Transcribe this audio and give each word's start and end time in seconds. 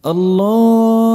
الله 0.00 1.12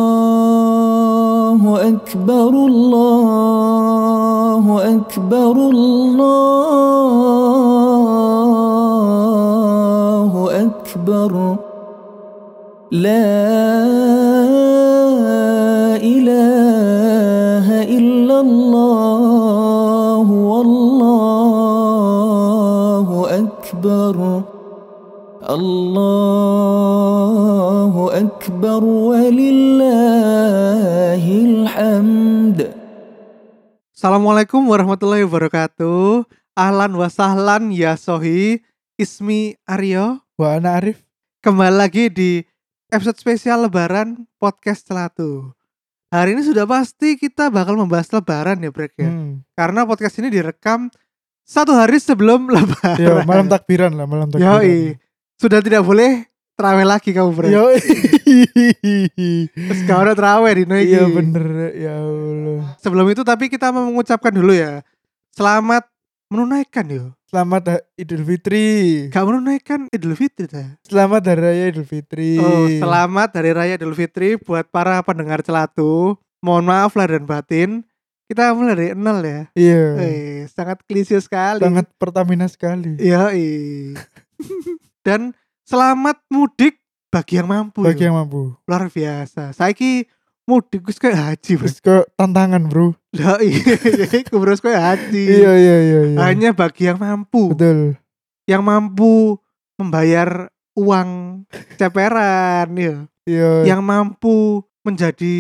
أكبر 1.89 2.49
الله 2.69 4.63
أكبر 4.96 5.55
الله 5.73 6.31
أكبر. 10.66 11.56
لا 12.92 13.26
إله 15.97 17.67
إلا 17.97 18.38
الله 18.41 20.27
والله 20.31 20.86
أكبر. 23.41 24.17
الله 25.49 26.25
أكبر 28.34 28.82
ولله 28.84 29.84
الحمد 31.23 32.59
Assalamualaikum 34.01 34.65
warahmatullahi 34.65 35.29
wabarakatuh. 35.29 36.24
Ahlan 36.56 36.97
wa 36.97 37.05
sahlan 37.12 37.69
ya 37.69 38.01
sohi. 38.01 38.65
Ismi 38.97 39.60
Aryo. 39.69 40.24
Wah, 40.41 40.56
anak 40.56 40.73
Arif. 40.80 41.05
Kembali 41.45 41.77
lagi 41.77 42.09
di 42.09 42.41
episode 42.88 43.20
spesial 43.20 43.69
Lebaran 43.69 44.24
podcast 44.41 44.88
Celatu. 44.88 45.52
Hari 46.09 46.33
ini 46.33 46.41
sudah 46.48 46.65
pasti 46.65 47.20
kita 47.20 47.52
bakal 47.52 47.77
membahas 47.77 48.09
Lebaran 48.09 48.65
ya 48.65 48.73
Brek 48.73 48.97
ya. 48.97 49.12
Hmm. 49.12 49.45
Karena 49.52 49.84
podcast 49.84 50.16
ini 50.16 50.33
direkam 50.33 50.88
satu 51.45 51.77
hari 51.77 52.01
sebelum 52.01 52.48
Lebaran. 52.48 52.97
Yo, 53.05 53.20
malam 53.29 53.52
takbiran 53.52 53.92
lah, 54.01 54.09
malam 54.09 54.33
takbiran. 54.33 54.65
Yoi. 54.65 54.97
Sudah 55.37 55.60
tidak 55.60 55.84
boleh 55.84 56.24
terawih 56.55 56.88
lagi 56.88 57.12
kamu 57.12 57.32
Brek. 57.36 57.52
Yo. 57.52 57.66
Terus 59.52 59.80
gak 59.84 60.00
ada 60.08 60.13
terawih 60.16 60.52
di 60.55 60.63
iki. 60.63 60.96
Iya 60.96 61.04
bener 61.12 61.46
ya 61.76 61.94
Allah. 61.99 62.63
Sebelum 62.79 63.05
itu 63.12 63.21
tapi 63.27 63.52
kita 63.52 63.76
mau 63.76 63.84
mengucapkan 63.91 64.31
dulu 64.31 64.55
ya. 64.55 64.79
Selamat 65.35 65.83
menunaikan 66.31 66.88
yo. 66.88 67.05
Selamat 67.27 67.83
Idul 67.99 68.23
Fitri. 68.23 68.67
Gak 69.11 69.25
menunaikan 69.27 69.91
Idul 69.91 70.16
Fitri 70.16 70.47
ta? 70.47 70.79
Selamat 70.88 71.27
Hari 71.27 71.41
Raya 71.44 71.66
Idul 71.75 71.83
Fitri. 71.83 72.39
Oh, 72.39 72.72
selamat 72.72 73.29
Hari 73.35 73.51
Raya 73.51 73.75
Idul 73.75 73.91
Fitri 73.91 74.39
buat 74.39 74.63
para 74.72 75.03
pendengar 75.03 75.44
celatu. 75.44 76.16
Mohon 76.39 76.66
maaf 76.72 76.95
lahir 76.95 77.19
dan 77.19 77.27
batin. 77.27 77.69
Kita 78.25 78.55
mulai 78.57 78.73
dari 78.73 78.88
nol 78.97 79.22
ya. 79.22 79.41
Iya. 79.53 79.83
Eh, 80.01 80.39
sangat 80.49 80.81
klise 80.88 81.19
sekali. 81.22 81.61
Sangat 81.61 81.85
Pertamina 81.99 82.49
sekali. 82.49 82.97
Iya, 82.97 83.29
Dan 85.05 85.38
selamat 85.66 86.21
mudik 86.30 86.77
bagi 87.09 87.41
yang 87.41 87.49
mampu. 87.49 87.81
Bagi 87.81 88.05
yang 88.05 88.16
mampu. 88.16 88.53
Luar 88.69 88.88
biasa. 88.88 89.52
Saiki 89.52 90.05
mudik 90.45 90.85
wis 90.85 91.02
kayak 91.02 91.17
haji, 91.17 91.52
Bro. 91.57 91.67
Ke 91.81 91.97
tantangan, 92.13 92.69
Bro. 92.69 92.94
Lah 93.17 93.41
iya, 93.45 94.05
iku 94.13 94.38
bro 94.38 94.53
kayak 94.53 94.81
haji. 94.81 95.23
Iya, 95.25 95.52
iya, 95.57 95.77
iya, 95.81 95.99
iya. 96.13 96.17
Hanya 96.22 96.53
bagi 96.53 96.85
yang 96.85 97.02
mampu. 97.02 97.57
Betul. 97.57 97.97
Yang 98.45 98.61
mampu 98.61 99.41
membayar 99.81 100.53
uang 100.77 101.09
ceperan 101.81 102.69
ya. 102.77 102.95
Iya. 103.25 103.52
Yang 103.66 103.81
mampu 103.81 104.61
menjadi 104.85 105.35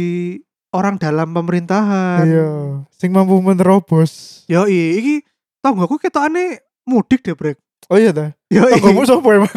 orang 0.73 0.97
dalam 0.97 1.35
pemerintahan. 1.37 2.25
Iya. 2.25 2.49
Sing 2.89 3.13
mampu 3.13 3.37
menerobos. 3.45 4.43
Yo 4.49 4.65
iki 4.65 5.21
tonggoku 5.61 6.01
ketokane 6.01 6.65
mudik 6.89 7.21
deh, 7.21 7.37
Brek. 7.37 7.61
Oh 7.87 7.97
iya 7.97 8.09
dah. 8.09 8.29
Yo 8.49 8.65
Tonggomu 8.65 9.05
sopo 9.05 9.29
emang? 9.29 9.51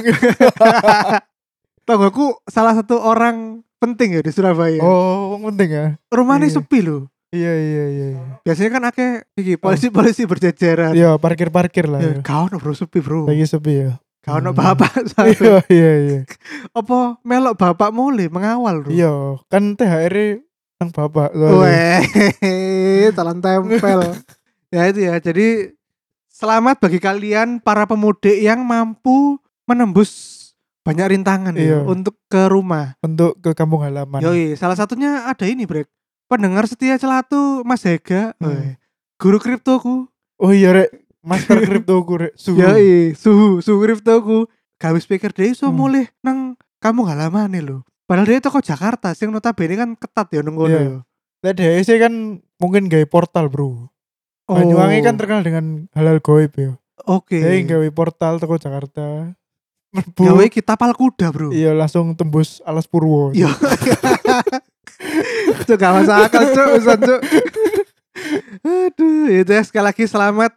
tonggoku 1.89 2.37
salah 2.45 2.77
satu 2.77 3.01
orang 3.01 3.65
penting 3.81 4.19
ya 4.19 4.21
di 4.21 4.29
Surabaya. 4.29 4.77
Oh, 4.83 5.33
wong 5.37 5.55
penting 5.55 5.71
ya. 5.73 5.87
Rumahnya 6.13 6.53
iya. 6.53 6.57
sepi 6.61 6.79
loh. 6.85 7.09
Iya, 7.29 7.53
iya, 7.53 7.85
iya. 7.89 8.07
iya. 8.13 8.25
Biasanya 8.41 8.71
kan 8.73 8.83
akeh 8.89 9.11
iki 9.37 9.55
polisi-polisi 9.57 10.25
berjejeran. 10.25 10.93
Iya, 10.97 11.17
parkir-parkir 11.17 11.89
lah. 11.89 12.01
Ya, 12.01 12.11
Ya. 12.17 12.21
kau 12.25 12.49
bro 12.49 12.73
sepi 12.73 13.01
bro. 13.01 13.29
Lagi 13.29 13.45
sepi 13.45 13.73
ya. 13.85 13.91
Kau 14.25 14.41
no 14.41 14.53
Hmm. 14.53 14.61
bapak. 14.61 14.93
Iya, 15.41 15.65
iya, 15.69 15.93
iya. 16.05 16.19
Apa 16.79 17.17
melok 17.25 17.57
bapak 17.57 17.93
mulai 17.93 18.29
mengawal 18.29 18.85
bro. 18.85 18.93
Iya, 18.93 19.13
kan 19.49 19.73
THR 19.77 20.45
nang 20.79 20.91
bapak. 20.93 21.33
Weh, 21.33 22.01
talan 23.17 23.41
tempel. 23.41 24.01
ya 24.69 24.83
itu 24.89 25.01
ya. 25.09 25.17
Jadi 25.21 25.78
selamat 26.39 26.79
bagi 26.79 27.03
kalian 27.03 27.59
para 27.59 27.83
pemudik 27.83 28.39
yang 28.39 28.63
mampu 28.63 29.43
menembus 29.67 30.39
banyak 30.87 31.19
rintangan 31.19 31.53
ya 31.59 31.63
Iya. 31.67 31.79
untuk 31.85 32.15
ke 32.31 32.47
rumah. 32.47 32.95
Untuk 33.03 33.37
ke 33.43 33.53
kampung 33.59 33.83
halaman. 33.83 34.23
Yoi, 34.23 34.55
salah 34.55 34.79
satunya 34.79 35.27
ada 35.27 35.45
ini, 35.45 35.67
Brek. 35.67 35.91
Pendengar 36.31 36.65
setia 36.71 36.95
celatu 36.97 37.67
Mas 37.67 37.83
Hega. 37.83 38.33
Hmm. 38.39 38.79
Guru 39.19 39.43
kriptoku. 39.43 40.07
Oh 40.39 40.53
iya 40.55 40.71
rek, 40.73 40.95
master 41.21 41.61
kriptoku 41.61 42.15
rek. 42.23 42.33
Suhu. 42.41 42.63
Yoi, 42.63 43.13
suhu, 43.19 43.59
suhu 43.61 43.83
kriptoku. 43.83 44.47
Gawe 44.79 44.97
speaker 45.03 45.35
dia 45.35 45.51
iso 45.51 45.69
Hmm. 45.69 45.77
mulih 45.77 46.07
nang 46.23 46.55
kampung 46.79 47.11
halaman 47.11 47.51
nih 47.51 47.67
lho. 47.67 47.83
Padahal 48.09 48.31
dia 48.31 48.41
toko 48.41 48.63
Jakarta, 48.63 49.13
sing 49.13 49.29
notabene 49.29 49.75
kan 49.77 49.91
ketat 49.99 50.31
ya 50.33 50.41
nunggu 50.41 50.71
Iya. 50.71 50.81
ya. 50.81 51.53
Lah 51.53 51.99
kan 52.09 52.41
mungkin 52.63 52.89
gawe 52.89 53.05
portal, 53.11 53.51
Bro. 53.53 53.91
Banyuwangi 54.49 55.05
kan 55.05 55.15
terkenal 55.21 55.43
dengan 55.45 55.65
halal 55.93 56.25
goib 56.25 56.53
ya. 56.57 56.73
Oh, 57.05 57.21
Oke. 57.21 57.37
Jadi 57.41 57.69
gawe 57.69 57.89
portal 57.93 58.41
teko 58.41 58.57
Jakarta. 58.57 59.33
Merbu. 59.89 60.21
Gawe 60.25 60.45
kita 60.49 60.77
pal 60.77 60.93
kuda, 60.93 61.33
Bro. 61.33 61.49
Iya, 61.53 61.73
langsung 61.73 62.13
tembus 62.13 62.61
Alas 62.65 62.85
Purwo. 62.85 63.33
Iya. 63.33 63.49
Itu 65.65 65.73
gak 65.77 65.93
masuk 65.97 66.15
akal, 66.17 66.45
Cuk. 66.53 66.69
Cuk. 66.85 67.21
Aduh, 68.65 69.31
itu 69.31 69.51
ya 69.53 69.63
sekali 69.65 69.85
lagi 69.89 70.05
selamat 70.05 70.53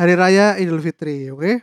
Hari 0.00 0.14
Raya 0.16 0.56
Idul 0.56 0.80
Fitri, 0.80 1.28
oke? 1.28 1.60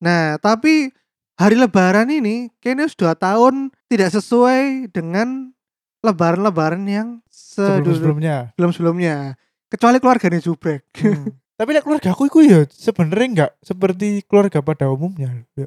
Nah, 0.00 0.40
tapi 0.40 0.88
hari 1.36 1.58
Lebaran 1.58 2.08
ini 2.08 2.48
kayaknya 2.62 2.88
sudah 2.88 3.12
tahun 3.12 3.68
tidak 3.90 4.14
sesuai 4.14 4.88
dengan 4.94 5.52
Lebaran-Lebaran 6.00 6.86
yang 6.88 7.08
Sebelum-sebelumnya. 7.28 8.54
sebelum-sebelumnya. 8.54 9.34
Kecuali 9.68 10.00
keluarganya 10.00 10.40
Jubrek. 10.40 10.84
Hmm. 10.96 11.36
Tapi 11.58 11.70
lek 11.74 11.82
keluarga 11.84 12.14
aku 12.14 12.30
iku 12.30 12.38
ya 12.46 12.64
sebenarnya 12.70 13.26
enggak 13.26 13.52
seperti 13.60 14.22
keluarga 14.24 14.62
pada 14.62 14.88
umumnya. 14.94 15.42
Ya, 15.58 15.66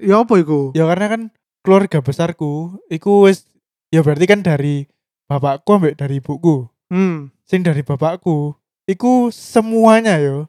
ya 0.00 0.14
apa 0.24 0.34
itu? 0.40 0.72
ya 0.72 0.88
karena 0.88 1.06
kan 1.12 1.22
keluarga 1.60 2.00
besarku 2.00 2.80
iku 2.88 3.28
wis 3.28 3.44
ya 3.92 4.00
berarti 4.00 4.24
kan 4.24 4.40
dari 4.40 4.88
bapakku 5.28 5.76
ambek 5.76 5.98
dari 6.00 6.22
ibuku. 6.24 6.70
Hmm. 6.86 7.34
sing 7.42 7.66
dari 7.66 7.82
bapakku 7.82 8.54
iku 8.86 9.34
semuanya 9.34 10.22
yo 10.22 10.46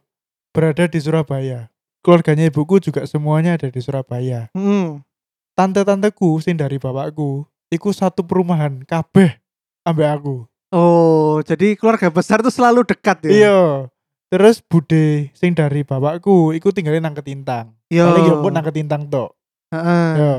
berada 0.53 0.85
di 0.85 1.01
Surabaya 1.01 1.73
keluarganya 2.05 2.47
ibuku 2.53 2.77
juga 2.77 3.09
semuanya 3.09 3.57
ada 3.57 3.73
di 3.73 3.81
Surabaya 3.81 4.47
Hmm. 4.53 5.01
tante-tanteku 5.57 6.37
sing 6.39 6.53
dari 6.53 6.77
bapakku 6.77 7.49
iku 7.73 7.89
satu 7.89 8.21
perumahan 8.21 8.85
kabeh 8.85 9.41
ambek 9.81 10.09
aku 10.13 10.35
Oh, 10.67 11.39
jadi 11.47 11.79
keluarga 11.79 12.11
besar 12.11 12.43
tuh 12.43 12.51
selalu 12.51 12.83
dekat 12.83 13.23
ya? 13.23 13.31
iya 13.31 13.59
terus 14.27 14.59
bude 14.59 15.31
sing 15.31 15.55
dari 15.55 15.87
bapakku 15.87 16.51
iku 16.51 16.75
tinggalin 16.75 16.99
nang 16.99 17.15
ketintang 17.15 17.71
Iya. 17.87 18.11
paling 18.11 18.27
yo 18.27 18.35
pun 18.43 18.51
nang 18.51 18.67
ketintang 18.67 19.07
tok 19.07 19.31
Heeh. 19.71 20.09
yo 20.19 20.33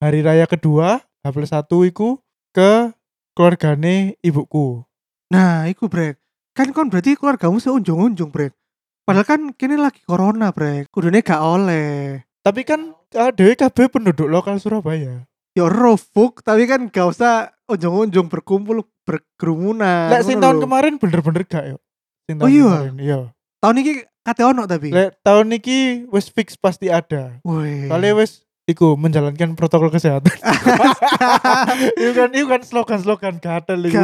hari 0.00 0.24
raya 0.24 0.48
kedua 0.48 1.04
H 1.20 1.26
plus 1.28 1.52
satu 1.52 1.84
iku 1.84 2.16
ke 2.56 2.88
keluargane 3.36 4.16
ibuku 4.24 4.80
Nah, 5.28 5.68
iku 5.68 5.92
brek. 5.92 6.16
Kan 6.56 6.72
kon 6.72 6.88
berarti 6.88 7.12
keluargamu 7.12 7.60
seunjung-unjung 7.60 8.32
brek. 8.32 8.56
Padahal 9.04 9.28
kan 9.28 9.40
kini 9.52 9.76
lagi 9.76 10.00
corona 10.08 10.48
brek. 10.56 10.88
Kudune 10.88 11.20
gak 11.20 11.44
oleh. 11.44 12.24
tapi 12.40 12.64
kan 12.64 12.96
ada 13.12 13.44
kabeh 13.52 13.92
penduduk 13.92 14.24
lokal 14.24 14.56
Surabaya 14.56 15.28
Ya 15.58 15.66
rofuk, 15.66 16.38
tapi 16.40 16.70
kan 16.70 16.86
gak 16.86 17.10
usah 17.10 17.50
unjung-unjung 17.66 18.30
berkumpul 18.30 18.86
berkerumunan. 19.02 20.06
Lek 20.08 20.22
sing 20.22 20.38
tahun 20.38 20.62
kemarin 20.62 20.94
bener-bener 20.96 21.42
gak 21.42 21.64
yo. 21.66 21.76
Sing 22.24 22.38
Oh 22.38 22.46
tahun 22.46 22.52
iya? 22.54 22.62
kemarin, 22.62 22.94
Iya. 22.96 23.18
Tahun 23.58 23.74
ini 23.76 23.92
kate 24.22 24.42
ono 24.46 24.62
tapi. 24.64 24.94
Lek 24.94 25.18
tahun 25.20 25.50
iki 25.50 26.06
wis 26.08 26.30
fix 26.30 26.54
pasti 26.54 26.86
ada. 26.86 27.42
Soalnya 27.42 28.14
wis 28.14 28.46
iku 28.68 28.94
menjalankan 28.94 29.56
protokol 29.56 29.88
kesehatan. 29.88 30.30
Iku 31.98 32.12
kan 32.14 32.30
iku 32.30 32.46
kan 32.46 32.62
slogan-slogan 32.62 33.40
gatel 33.40 33.80
iku. 33.82 33.98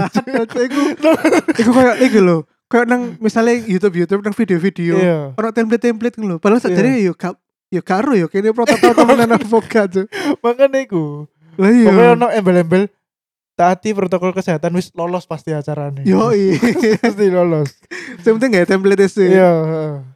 Iku. 0.56 0.82
Iku 1.60 1.70
kayak 1.70 1.96
iku 2.00 2.18
lho. 2.18 2.38
Kayak 2.66 2.86
nang 2.88 3.02
misalnya 3.20 3.60
YouTube 3.60 3.94
YouTube 3.94 4.24
nang 4.24 4.32
video-video. 4.32 4.94
Iya. 4.96 5.18
Ono 5.36 5.48
template-template 5.52 6.16
ngono. 6.16 6.40
Padahal 6.40 6.58
Iya. 6.58 6.66
sajane 6.66 7.04
yo 7.04 7.12
gak 7.14 7.36
yo 7.68 7.82
karo 7.82 8.14
yo 8.14 8.26
kene 8.26 8.54
protokol 8.54 8.94
temenan 8.94 9.34
apa 9.36 9.58
gak 9.62 9.86
tuh. 9.92 10.06
Makanya 10.40 10.80
iku. 10.80 11.28
Lah 11.58 11.70
iya. 11.70 11.88
Pokoknya 11.90 12.10
ono 12.18 12.26
embel-embel 12.30 12.82
taati 13.54 13.94
protokol 13.94 14.34
kesehatan 14.34 14.74
wis 14.74 14.90
lolos 14.98 15.24
pasti 15.30 15.54
acaranya. 15.54 16.02
Yo 16.02 16.34
pasti 17.02 17.26
lolos. 17.30 17.70
Yang 18.26 18.34
penting 18.38 18.50
gak 18.58 18.68
template 18.70 19.06
sih. 19.06 19.30
Iya. 19.30 19.50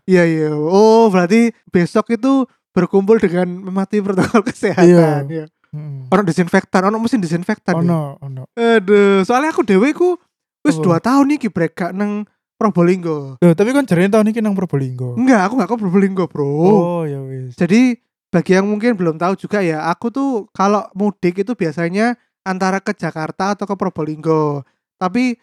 Iya 0.04 0.22
iya. 0.26 0.50
Oh 0.54 1.06
berarti 1.08 1.54
besok 1.70 2.10
itu 2.14 2.46
berkumpul 2.74 3.22
dengan 3.22 3.46
mematuhi 3.46 4.02
protokol 4.02 4.42
kesehatan. 4.50 5.30
Iya. 5.30 5.46
Ya. 5.46 5.46
Mm. 5.68 6.08
Ono 6.08 6.22
disinfektan, 6.24 6.80
ono 6.88 6.96
mesin 6.96 7.20
disinfektan. 7.20 7.76
ya. 7.76 7.80
Ono, 7.84 8.16
ono. 8.24 8.42
Aduh, 8.56 9.20
soalnya 9.22 9.52
aku 9.52 9.62
dewe 9.68 9.92
ku 9.92 10.16
wis? 10.64 10.80
2 10.80 10.96
tahun 10.98 11.24
nih 11.28 11.48
brek 11.52 11.76
gak 11.76 11.92
nang 11.92 12.24
Probolinggo. 12.58 13.38
Loh, 13.38 13.54
tapi 13.54 13.70
kan 13.70 13.86
jarene 13.86 14.10
tahun 14.10 14.34
ini 14.34 14.42
nang 14.42 14.58
Probolinggo. 14.58 15.14
Enggak, 15.14 15.46
aku 15.46 15.62
gak 15.62 15.70
ke 15.70 15.76
Probolinggo, 15.78 16.26
Bro. 16.26 16.42
Oh, 16.42 17.02
ya 17.06 17.22
wis. 17.22 17.54
Jadi 17.54 17.94
bagi 18.28 18.52
yang 18.56 18.68
mungkin 18.68 18.92
belum 18.92 19.16
tahu 19.16 19.34
juga 19.40 19.64
ya, 19.64 19.88
aku 19.88 20.12
tuh 20.12 20.30
kalau 20.52 20.84
mudik 20.92 21.40
itu 21.40 21.56
biasanya 21.56 22.16
antara 22.44 22.80
ke 22.80 22.92
Jakarta 22.92 23.56
atau 23.56 23.64
ke 23.64 23.74
Probolinggo. 23.76 24.64
Tapi 25.00 25.36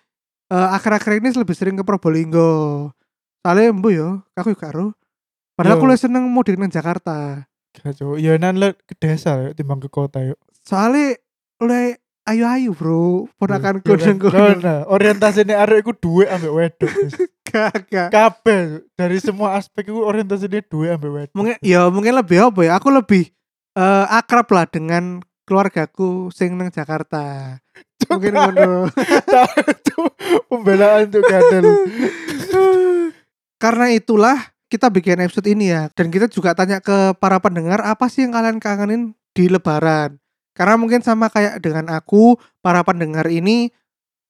eh, 0.53 0.69
akhir-akhir 0.77 1.21
ini 1.21 1.33
lebih 1.33 1.55
sering 1.57 1.75
ke 1.77 1.83
Probolinggo. 1.85 2.89
Soalnya 3.41 3.73
embu 3.73 3.89
yo, 3.93 4.09
aku 4.37 4.53
juga 4.53 4.69
karo. 4.69 4.85
Padahal 5.55 5.77
Yo. 5.77 5.79
aku 5.79 5.85
lebih 5.87 6.01
seneng 6.01 6.23
mudik 6.29 6.59
nang 6.59 6.69
Jakarta. 6.69 7.47
Kacau. 7.75 8.19
Ya 8.19 8.35
nan 8.35 8.59
le 8.59 8.75
ke 8.87 8.95
desa 8.99 9.49
yuk 9.49 9.55
timbang 9.55 9.79
ke 9.79 9.87
kota 9.87 10.19
yuk. 10.23 10.39
Soalnya 10.63 11.19
oleh 11.63 11.99
ayu-ayu, 12.25 12.73
Bro. 12.73 13.29
Ponakanku 13.37 13.95
nang 13.95 14.17
kono. 14.17 14.57
Nah, 14.59 14.79
orientasine 14.89 15.53
arek 15.53 15.85
iku 15.85 15.93
duwe 15.93 16.25
ambek 16.25 16.51
wedok. 16.51 16.91
Gak, 17.45 18.11
Kabeh 18.11 18.83
dari 18.97 19.17
semua 19.21 19.55
aspek 19.55 19.87
iku 19.87 20.03
orientasine 20.03 20.65
duwe 20.65 20.91
ambek 20.91 21.11
wedok. 21.13 21.33
mungkin 21.37 21.55
ya 21.63 21.87
mungkin 21.87 22.13
lebih 22.17 22.51
apa 22.51 22.61
ya 22.65 22.73
aku 22.81 22.89
lebih 22.91 23.31
eh, 23.77 24.05
akrab 24.11 24.49
lah 24.51 24.65
dengan 24.67 25.21
keluargaku 25.45 26.33
sing 26.33 26.57
nang 26.57 26.73
Jakarta 26.73 27.55
mungkin 28.09 28.33
ngono 28.33 28.89
itu 29.71 29.97
pembelaan 30.49 31.07
tuh 31.07 31.23
kadal. 31.23 31.63
karena 33.61 33.85
itulah 33.93 34.37
kita 34.67 34.89
bikin 34.91 35.21
episode 35.23 35.47
ini 35.47 35.71
ya 35.71 35.87
dan 35.93 36.09
kita 36.11 36.27
juga 36.27 36.57
tanya 36.57 36.81
ke 36.81 37.13
para 37.21 37.37
pendengar 37.39 37.79
apa 37.85 38.09
sih 38.11 38.25
yang 38.25 38.33
kalian 38.35 38.57
kangenin 38.59 39.13
di 39.31 39.47
lebaran 39.47 40.17
karena 40.55 40.79
mungkin 40.79 41.03
sama 41.03 41.27
kayak 41.27 41.59
dengan 41.59 41.91
aku 41.91 42.39
para 42.63 42.79
pendengar 42.81 43.27
ini 43.27 43.69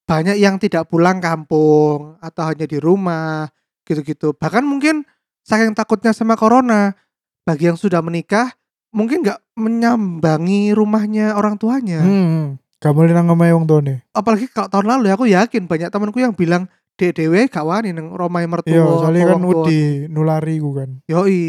banyak 0.06 0.38
yang 0.38 0.58
tidak 0.58 0.90
pulang 0.90 1.22
kampung 1.22 2.18
atau 2.20 2.44
hanya 2.50 2.66
di 2.66 2.78
rumah 2.78 3.50
gitu-gitu 3.86 4.34
bahkan 4.34 4.66
mungkin 4.66 5.06
saking 5.46 5.78
takutnya 5.78 6.10
sama 6.12 6.34
corona 6.34 6.98
bagi 7.46 7.70
yang 7.70 7.78
sudah 7.78 8.02
menikah 8.02 8.50
mungkin 8.90 9.22
nggak 9.22 9.38
menyambangi 9.56 10.74
rumahnya 10.74 11.38
orang 11.38 11.56
tuanya 11.56 12.02
Hmm. 12.02 12.58
Kamu 12.76 13.08
nang 13.08 13.32
omahe 13.32 13.50
wong 13.56 13.66
tuane. 13.66 14.06
apalagi 14.14 14.46
kalau 14.46 14.70
tahun 14.70 14.86
lalu 15.00 15.10
aku 15.10 15.26
yakin 15.26 15.66
banyak 15.66 15.90
temanku 15.90 16.22
yang 16.22 16.36
bilang 16.38 16.70
dek 16.96 17.12
dewe 17.14 17.46
gak 17.46 17.62
wani 17.62 17.92
nang 17.92 18.12
romai 18.12 18.48
mertua 18.48 18.72
Iya, 18.72 18.84
soalnya 18.84 19.24
kan 19.28 19.38
wong 19.38 19.44
tua." 19.46 19.64
wedi 19.64 19.80
nulari 20.08 20.56
ku 20.58 20.72
kan. 20.72 20.90
yoi 21.06 21.40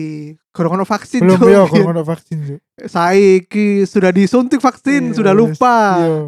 gorong 0.51 0.75
ono 0.75 0.85
vaksin 0.85 1.23
Belum 1.23 1.39
Cuk. 1.39 1.49
ya 1.55 1.63
kalau 1.65 1.91
ono 1.91 2.03
vaksin 2.03 2.39
Cuk. 2.43 2.61
saiki 2.85 3.67
sudah 3.83 4.11
disuntik 4.11 4.59
vaksin 4.59 5.11
Iya, 5.11 5.15
sudah 5.15 5.33
lupa 5.33 5.79
Iya. 5.99 6.19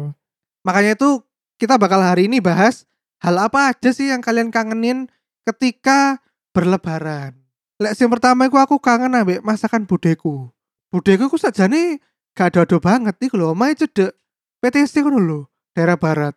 makanya 0.61 0.91
itu 0.93 1.19
kita 1.55 1.75
bakal 1.75 1.99
hari 1.99 2.25
ini 2.25 2.39
bahas 2.39 2.87
hal 3.19 3.35
apa 3.37 3.69
aja 3.69 3.91
sih 3.91 4.07
yang 4.07 4.19
kalian 4.19 4.47
kangenin 4.49 5.11
ketika 5.43 6.23
berlebaran 6.53 7.35
Lek 7.77 7.95
yang 7.95 8.07
pertama 8.09 8.43
itu 8.43 8.55
aku 8.55 8.75
kangen 8.77 9.11
ambek 9.13 9.39
masakan 9.39 9.83
budeku 9.83 10.51
budeku 10.87 11.27
ku 11.27 11.35
sajane 11.35 11.99
gak 12.31 12.55
ada-ada 12.55 12.77
banget 12.77 13.15
nih 13.17 13.31
lho 13.33 13.51
omahe 13.51 13.71
cedek 13.73 14.15
PTSD 14.59 14.99
kan 15.01 15.11
lho 15.11 15.47
daerah 15.71 15.95
barat 15.95 16.35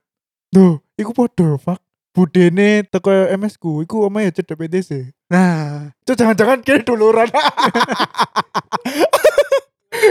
Duh, 0.49 0.77
iku 0.95 1.11
podo 1.11 1.57
fuck. 1.57 1.81
Budene 2.13 2.85
teko 2.85 3.09
MS 3.09 3.57
ku, 3.57 3.81
iku 3.81 4.05
omahe 4.05 4.29
cedek 4.29 4.55
PTC. 4.55 5.17
nah 5.27 5.89
Itu 5.99 6.13
jangan-jangan 6.13 6.61
kira 6.61 6.81
duluran. 6.81 7.25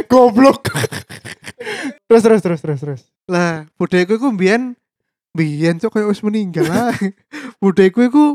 Goblok. 0.08 0.72
terus 2.06 2.22
terus 2.22 2.42
terus 2.42 2.60
terus 2.60 2.80
terus. 2.80 3.02
lah 3.26 3.70
budeku 3.76 4.16
iku 4.16 4.30
mbiyen 4.30 4.74
mbiyen 5.32 5.78
cok 5.78 5.94
kayak 5.94 6.10
wis 6.10 6.22
meninggal 6.22 6.66
lah 6.66 6.92
budeku 7.62 8.02
iku 8.02 8.26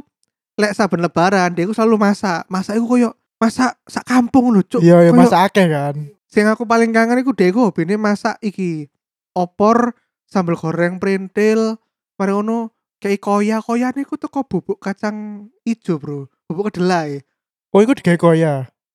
lek 0.56 0.72
saben 0.72 1.00
lebaran 1.00 1.52
dia 1.52 1.64
iku 1.64 1.72
selalu 1.72 1.98
masak 2.00 2.46
masak 2.46 2.76
iku 2.76 2.86
koyo 2.88 3.10
masak 3.36 3.76
sak 3.84 4.04
kampung 4.04 4.48
lho 4.50 4.62
cuk 4.62 4.80
Iya, 4.80 5.00
ya 5.00 5.10
Koyo- 5.10 5.18
masa 5.18 5.44
akeh 5.44 5.66
kan. 5.66 5.94
sing 6.24 6.46
aku 6.46 6.64
paling 6.64 6.90
kangen 6.90 7.20
iku 7.20 7.32
dhewe 7.32 7.60
hobine 7.62 7.94
masak 7.94 8.38
iki 8.40 8.88
opor 9.32 9.92
sambal 10.24 10.54
goreng 10.54 10.96
printil 10.96 11.76
mari 12.14 12.32
ngono 12.32 12.72
kayak 12.96 13.18
koya 13.18 13.56
koyane 13.58 14.00
iku 14.00 14.16
teko 14.16 14.42
bubuk 14.42 14.78
kacang 14.78 15.48
ijo 15.62 15.96
bro 15.96 16.20
bubuk 16.44 16.70
kedelai 16.70 17.20
Oh, 17.68 17.78
iku 17.78 17.92
digawe 17.92 18.16
koya. 18.16 18.54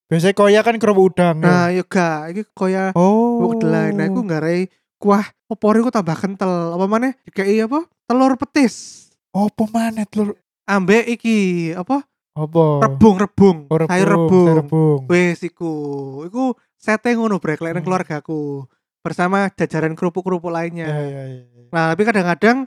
Biasanya 0.10 0.34
koya 0.34 0.60
kan 0.60 0.76
kerupuk 0.76 1.14
udang. 1.14 1.38
ya. 1.38 1.44
nah 1.44 1.66
yo 1.70 1.84
gak 1.84 2.34
iki 2.34 2.42
koya 2.52 2.90
oh. 2.94 3.38
bubuk 3.38 3.60
kedelai 3.60 3.92
nah 3.92 4.06
iku 4.06 4.22
ngarai 4.22 4.66
kuah 4.98 5.22
opor 5.46 5.78
iku 5.78 5.90
tambah 5.90 6.14
kental 6.14 6.74
apa 6.74 6.86
maneh 6.86 7.14
kayak 7.28 7.66
apa 7.66 7.80
telur 8.04 8.34
petis 8.36 9.08
Apa 9.30 9.64
maneh 9.68 10.06
telur? 10.06 10.34
ambek 10.64 11.06
iki 11.10 11.38
apa 11.72 12.04
Apa? 12.32 12.80
rebung 12.82 13.18
rebung 13.18 13.58
Oh, 13.68 13.76
rebung. 13.76 13.88
sayur 13.88 14.08
sayur 14.08 14.10
rebung 14.18 14.56
rebung. 14.58 15.00
wes 15.06 15.40
iku 15.42 15.74
iku 16.24 16.44
sete 16.76 17.12
ngono 17.12 17.38
brek 17.38 17.60
lek 17.60 17.76
Hmm. 17.76 17.84
keluargaku 17.84 18.66
bersama 19.00 19.50
jajaran 19.52 19.94
kerupuk-kerupuk 19.94 20.50
lainnya 20.50 20.86
Ya, 20.86 21.00
ya, 21.00 21.22
ya. 21.28 21.44
ya. 21.44 21.64
Nah, 21.70 21.84
tapi 21.92 22.02
kadang-kadang 22.04 22.58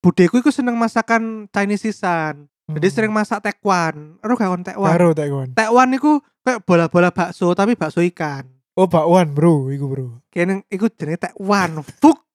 budeku 0.00 0.38
itu 0.38 0.50
seneng 0.50 0.76
masakan 0.76 1.46
Chinese 1.50 1.90
sisan. 1.90 2.46
Jadi 2.66 2.86
Hmm. 2.90 2.94
sering 2.98 3.12
masak 3.14 3.46
tekwan. 3.46 4.18
Gak 4.18 4.38
kon 4.42 4.66
tekwan. 4.66 4.90
Karo 4.90 5.08
tak 5.14 5.30
kon. 5.30 5.48
Tekwan 5.54 5.94
iku 5.94 6.12
kayak 6.42 6.66
bola-bola 6.66 7.14
bakso 7.14 7.54
tapi 7.54 7.78
bakso 7.78 8.02
ikan. 8.02 8.42
Oh, 8.76 8.84
bakwan, 8.84 9.32
Bro, 9.32 9.72
iku, 9.72 9.88
Bro. 9.88 10.06
Kayaknya 10.28 10.60
iku 10.68 10.90
jenis 10.92 11.16
tekwan. 11.16 11.80
Fuk. 11.80 12.26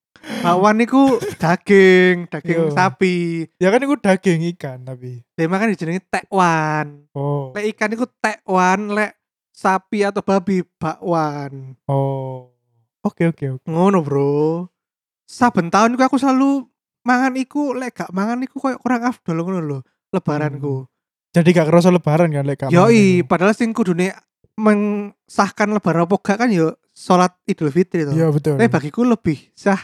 Bakwan 0.42 0.82
iku 0.82 1.20
daging, 1.44 2.26
daging 2.32 2.60
Yo. 2.66 2.74
sapi. 2.74 3.46
Ya 3.62 3.70
kan 3.70 3.84
iku 3.84 3.94
daging 4.00 4.50
ikan 4.56 4.82
tapi. 4.82 5.22
Dia 5.38 5.46
makan 5.46 5.76
jenenge 5.78 6.02
tekwan. 6.10 7.06
Oh. 7.14 7.52
Lek 7.54 7.76
ikan 7.76 7.94
iku 7.94 8.08
tekwan, 8.18 8.90
lek 8.90 9.20
sapi 9.54 10.02
atau 10.02 10.24
babi 10.24 10.66
bakwan. 10.80 11.76
Oh. 11.86 12.50
Oke, 13.04 13.30
oke, 13.30 13.60
oke. 13.60 13.66
Ngono, 13.68 14.00
Bro. 14.02 14.66
Saben 15.28 15.70
tahun 15.70 15.94
iku 15.94 16.08
aku 16.08 16.18
selalu 16.18 16.71
mangan 17.02 17.34
iku 17.36 17.74
lek 17.74 17.96
gak 17.96 18.12
mangan 18.12 18.42
iku 18.42 18.58
koyo 18.58 18.78
kurang 18.78 19.04
afdol 19.04 19.42
ngono 19.42 19.60
lho 19.60 19.80
lebaranku. 20.10 20.86
Jadi 21.32 21.50
gak 21.50 21.68
kerasa 21.68 21.90
lebaran 21.90 22.30
kan 22.30 22.44
lek 22.44 22.58
gak 22.60 22.70
Yoi, 22.70 23.24
iku. 23.24 23.28
padahal 23.28 23.54
sing 23.54 23.72
kudune 23.72 24.12
mengesahkan 24.60 25.70
lebaran 25.70 26.06
apa 26.06 26.16
gak 26.18 26.38
kan 26.40 26.50
yo 26.52 26.76
salat 26.92 27.34
Idul 27.46 27.72
Fitri 27.72 28.04
to. 28.04 28.14
Iya, 28.14 28.30
betul. 28.30 28.60
Tapi 28.60 28.68
bagiku 28.68 29.02
lebih 29.02 29.40
sah 29.54 29.80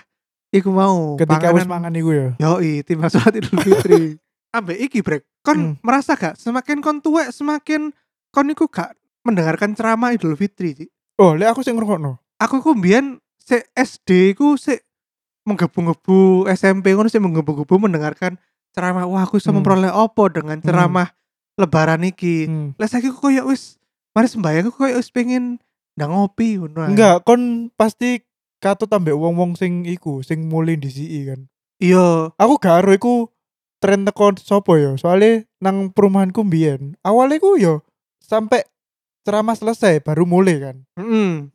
iku 0.50 0.70
mau 0.70 1.16
Ketika 1.16 1.52
wis 1.52 1.66
mangan 1.66 1.92
iku 1.92 2.12
ya. 2.12 2.28
Yoi, 2.38 2.84
timbang 2.84 3.10
salat 3.10 3.36
Idul 3.36 3.58
Fitri. 3.58 4.16
Ambek 4.58 4.78
iki 4.80 5.00
brek. 5.02 5.24
Kon 5.42 5.58
Hmm. 5.58 5.74
merasa 5.80 6.16
gak 6.16 6.36
semakin 6.36 6.80
kon 6.80 7.00
tuwek 7.00 7.32
semakin 7.32 7.92
kon 8.30 8.48
iku 8.48 8.68
gak 8.68 8.94
mendengarkan 9.24 9.74
ceramah 9.74 10.12
Idul 10.12 10.36
Fitri. 10.36 10.76
Ci. 10.76 10.86
Oh, 11.18 11.34
lek 11.34 11.50
aku 11.50 11.64
sing 11.64 11.74
ngrungokno. 11.74 12.20
Aku 12.38 12.62
ku 12.62 12.72
mbiyen 12.72 13.18
se 13.40 13.66
SD 13.74 14.36
ku 14.36 14.54
se 14.56 14.87
menggebu-gebu 15.48 16.46
SMP 16.52 16.92
ngono 16.92 17.08
sih 17.08 17.24
menggebu-gebu 17.24 17.80
mendengarkan 17.80 18.36
ceramah 18.76 19.08
wah 19.08 19.24
aku 19.24 19.40
bisa 19.40 19.50
Hmm. 19.50 19.64
memperoleh 19.64 19.90
opo 19.90 20.28
dengan 20.28 20.60
ceramah 20.60 21.16
lebaran 21.58 22.04
iki. 22.06 22.46
Hmm. 22.46 22.70
Lah 22.78 22.86
saiki 22.86 23.10
kok 23.10 23.24
koyo 23.24 23.48
wis 23.50 23.80
mari 24.12 24.28
sembayang 24.28 24.70
kok 24.70 24.78
koyo 24.78 25.00
wis 25.00 25.10
pengen 25.10 25.58
ndang 25.98 26.14
ngopi 26.14 26.60
ngono. 26.62 26.86
Enggak, 26.92 27.26
kon 27.26 27.74
pasti 27.74 28.22
katut 28.62 28.92
ambek 28.92 29.18
wong-wong 29.18 29.58
sing 29.58 29.88
iku, 29.88 30.22
sing 30.22 30.46
mulai 30.46 30.78
disiki 30.78 31.32
kan. 31.32 31.50
Iya. 31.82 32.36
Aku 32.38 32.62
gak 32.62 32.86
iku 32.94 33.34
tren 33.82 34.06
teko 34.06 34.38
sopo 34.38 34.78
ya. 34.78 34.94
Soalnya 35.00 35.46
nang 35.58 35.90
perumahanku 35.90 36.46
mbiyen, 36.46 36.98
awalnya 37.02 37.42
ku 37.42 37.58
yo 37.58 37.82
sampai 38.22 38.62
ceramah 39.26 39.58
selesai 39.58 40.06
baru 40.06 40.30
mulai 40.30 40.62
kan. 40.62 40.78
Heeh. 41.00 41.50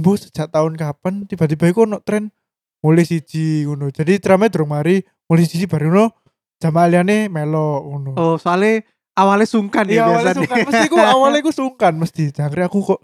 Mbok 0.00 0.16
sejak 0.16 0.48
tahun 0.48 0.80
kapan 0.80 1.28
tiba-tiba 1.28 1.68
iku 1.68 1.84
ono 1.84 2.00
tren 2.00 2.32
mulai 2.80 3.04
siji 3.04 3.64
ngono. 3.64 3.88
Jadi 3.88 4.18
ceramah 4.18 4.48
durung 4.48 4.72
mari, 4.72 5.00
mulai 5.28 5.44
siji 5.44 5.64
baru 5.64 5.88
ono 5.90 6.04
jamaah 6.60 6.88
liyane 6.88 7.28
melo 7.28 7.80
ngono. 7.82 8.10
Oh, 8.16 8.36
soalnya 8.36 8.84
awalnya 9.16 9.44
sungkan 9.44 9.84
Iya 9.84 9.96
ya 9.96 10.02
awalnya 10.08 10.32
biasanya. 10.32 10.40
sungkan 10.40 10.58
Mesti 10.68 10.86
ku 10.88 10.96
awalnya 10.96 11.40
ku 11.40 11.52
sungkan 11.52 11.92
Mesti 11.96 12.24
Jangkrik 12.32 12.64
aku 12.68 12.78
kok 12.84 13.00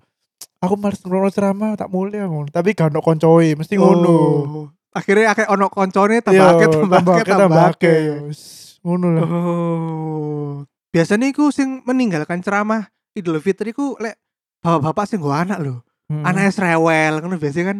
Aku 0.61 0.75
males 0.76 1.00
ngrono 1.00 1.28
ceramah 1.28 1.76
Tak 1.76 1.88
mulai 1.88 2.25
aku 2.25 2.49
Tapi 2.49 2.73
gak 2.73 2.88
ono 2.88 3.00
koncoe 3.04 3.52
Mesti 3.52 3.75
ngono 3.76 4.16
Oh. 4.16 4.66
Akhirnya 4.92 5.37
akeh 5.37 5.45
ono 5.49 5.68
koncone 5.68 6.25
tambah 6.25 6.40
Iya, 6.40 6.56
akeh 6.56 6.68
tambah 6.73 6.97
akeh 6.97 7.21
akeh, 7.21 7.37
tambah 7.37 7.64
akeh. 7.68 7.73
akeh. 7.76 8.00
Wis, 8.33 8.40
Ngono 8.80 9.06
lah 9.12 9.23
Oh. 9.28 10.52
Biasanya 10.88 11.26
iku 11.28 11.52
sing 11.52 11.85
meninggalkan 11.85 12.40
ceramah 12.40 12.88
Idul 13.12 13.40
Fitri 13.40 13.76
ku 13.76 13.97
lek 14.00 14.16
bapak-bapak 14.64 15.04
sing 15.04 15.21
nggo 15.21 15.33
anak 15.33 15.61
lho. 15.61 15.85
Hmm. 16.09 16.25
Anaknya 16.25 16.52
rewel 16.73 17.21
ngono 17.21 17.37
biasanya 17.37 17.66
kan. 17.73 17.78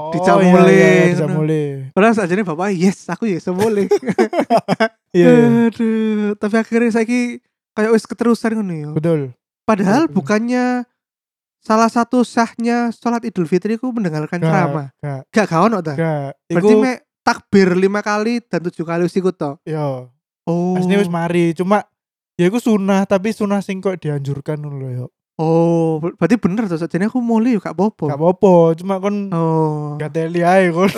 Oh, 0.00 0.12
dijak 0.16 0.36
iya, 0.40 0.60
iya, 0.64 0.88
iya, 1.12 1.92
Padahal 1.92 2.14
sajane 2.16 2.42
bapak 2.46 2.72
yes, 2.72 3.04
aku 3.12 3.28
ya 3.28 3.36
iso 3.36 3.52
boleh. 3.52 3.84
Iya 5.10 5.26
iya. 5.26 5.46
Aduh, 5.74 6.38
tapi 6.38 6.54
akhirnya 6.54 6.94
saiki 6.94 7.42
kayak 7.74 7.90
wis 7.90 8.06
keterusan 8.06 8.54
ngono 8.54 8.72
ya. 8.72 8.90
Betul 8.94 9.20
Padahal 9.66 10.06
Betul. 10.06 10.14
bukannya 10.22 10.64
salah 11.60 11.90
satu 11.90 12.22
sahnya 12.22 12.94
sholat 12.94 13.26
Idul 13.26 13.50
Fitri 13.50 13.74
ku 13.76 13.90
mendengarkan 13.90 14.38
ceramah. 14.38 14.94
Gak, 15.02 15.26
Gak 15.34 15.46
gak 15.50 15.60
ono 15.66 15.78
ta? 15.82 15.94
gak. 15.98 16.38
Berarti 16.46 16.72
Iku 16.72 16.78
mek 16.78 16.98
takbir 17.20 17.74
lima 17.74 18.00
kali 18.00 18.38
dan 18.46 18.62
tujuh 18.64 18.86
kali 18.86 19.04
wis 19.06 19.18
ikut 19.18 19.34
to. 19.36 19.58
yo, 19.66 20.08
Oh. 20.48 20.74
asline 20.74 20.98
wis 21.04 21.12
mari, 21.12 21.52
cuma 21.52 21.84
ya 22.34 22.48
iku 22.48 22.58
sunah 22.58 23.04
tapi 23.04 23.30
sunah 23.30 23.60
sing 23.60 23.78
kok 23.84 24.00
dianjurkan 24.00 24.58
ngono 24.58 24.76
lho 24.80 24.88
yo. 24.90 25.06
Oh, 25.40 25.96
ber- 25.98 26.12
berarti 26.14 26.36
bener 26.36 26.68
tuh. 26.68 26.76
Jadi 26.76 27.00
aku 27.02 27.16
mulai 27.18 27.56
gak 27.56 27.72
apa-apa. 27.72 28.12
Gak 28.12 28.20
apa-apa, 28.20 28.52
cuma 28.76 29.00
kon 29.00 29.32
Oh. 29.32 29.96
gak 29.96 30.12
teli 30.12 30.44
ae 30.44 30.68
kon. 30.68 30.92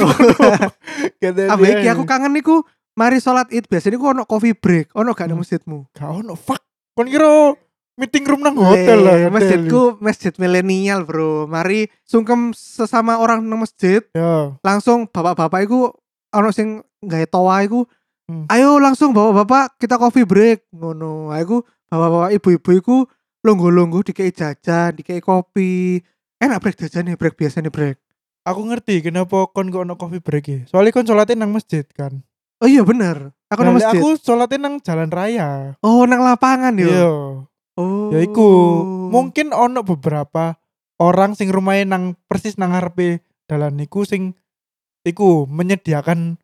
Gak 1.22 1.32
teli. 1.32 1.48
Iki 1.48 1.86
ae. 1.86 1.92
aku 1.92 2.02
kangen 2.02 2.32
niku 2.32 2.66
mari 2.92 3.18
sholat 3.18 3.48
Id 3.48 3.66
biasanya 3.66 3.96
ku 3.96 4.06
ono 4.06 4.22
coffee 4.24 4.52
break, 4.52 4.90
ono 4.92 5.12
gak 5.12 5.26
di 5.26 5.32
Hmm. 5.32 5.40
masjidmu? 5.40 5.78
Gak 5.90 6.10
ono 6.18 6.34
fuck. 6.34 6.58
Kon 6.92 7.06
kira 7.06 7.54
meeting 7.94 8.24
room 8.24 8.42
nang 8.42 8.58
hotel 8.58 8.98
lah. 9.00 9.14
gak 9.16 9.22
teli. 9.22 9.32
masjidku 9.32 9.80
masjid 9.98 10.32
milenial, 10.36 11.00
Bro. 11.02 11.46
Mari 11.46 11.86
sungkem 12.02 12.50
sesama 12.50 13.16
orang 13.16 13.40
nang 13.40 13.60
masjid, 13.60 14.02
Yo, 14.10 14.58
langsung 14.60 15.06
bapak-bapak 15.06 15.62
iku 15.62 15.94
ono 16.28 16.50
sing 16.50 16.68
gawe 17.00 17.26
toa 17.26 17.62
iku 17.62 17.86
Hmm. 18.22 18.46
ayo 18.48 18.78
langsung 18.78 19.10
bapak-bapak 19.10 19.76
kita 19.76 19.98
coffee 19.98 20.22
break 20.22 20.70
ngono 20.70 21.30
aku 21.30 21.58
bapak-bapak 21.84 22.30
ibu-ibu 22.32 22.70
iku 22.72 22.96
longgo-longgo 23.42 24.06
dikei 24.06 24.30
jajan 24.30 24.94
dikei 24.94 25.18
kopi 25.18 25.98
enak 26.38 26.62
break 26.62 26.78
jajan 26.78 27.10
nih 27.10 27.18
break 27.18 27.34
biasa 27.34 27.58
nih 27.58 27.74
break 27.74 27.98
aku 28.42 28.60
ngerti 28.66 29.02
kenapa 29.02 29.46
kon 29.50 29.70
kok 29.70 29.86
ono 29.86 29.94
coffee 29.94 30.18
break 30.18 30.44
ya. 30.46 30.58
Soalnya 30.66 30.90
kon 30.90 31.06
sholatnya 31.06 31.38
nang 31.38 31.54
masjid 31.54 31.86
kan. 31.94 32.22
oh 32.58 32.66
iya 32.66 32.82
bener 32.82 33.34
aku 33.50 33.60
nang 33.62 33.74
masjid 33.78 33.98
Aku 33.98 34.14
sholatnya 34.18 34.58
nang 34.58 34.74
jalan 34.82 35.10
raya. 35.10 35.74
oh 35.82 36.06
nang 36.06 36.22
lapangan 36.22 36.74
yo 36.78 36.86
Iya. 36.90 37.10
oh 37.78 38.10
Ya 38.10 38.18
iku, 38.20 38.48
mungkin 39.10 39.50
ono 39.50 39.82
beberapa 39.82 40.58
orang 40.98 41.34
sing 41.34 41.50
rumahnya 41.50 41.98
nang 41.98 42.04
persis 42.26 42.54
nang 42.58 42.70
ngarepe 42.74 43.22
dalan 43.50 43.74
niku 43.74 44.06
sing 44.06 44.38
iku 45.02 45.50
menyediakan 45.50 46.38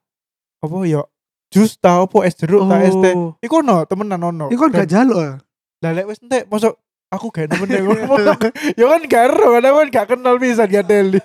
apa 0.58 0.76
ya 0.82 1.06
jus 1.54 1.78
ta 1.78 2.02
apa 2.02 2.26
es 2.26 2.34
jeruk 2.34 2.66
ta 2.66 2.82
es 2.82 2.90
teh. 2.98 3.14
oh 3.14 3.38
Iku 3.38 3.62
ono 3.62 3.86
temenan 3.86 4.18
ono. 4.20 4.50
iku 4.50 4.66
gak 4.66 4.90
jaluk 4.90 5.18
ah 5.18 5.38
Lah 5.78 5.94
lek 5.94 6.10
wis 6.10 6.18
entek 6.18 6.50
mosok 6.50 6.74
aku 7.08 7.32
gak 7.32 7.48
nemen 7.48 7.66
nek 7.68 7.82
ngono. 7.84 8.32
Ya 8.76 8.84
kan 8.86 9.02
gak 9.08 9.22
ero 9.32 9.46
kan 9.56 9.64
aku 9.64 9.76
kan 9.80 9.88
gak 9.90 10.06
kenal 10.12 10.34
pisan 10.36 10.68
gak 10.68 10.86
teli. 10.86 11.20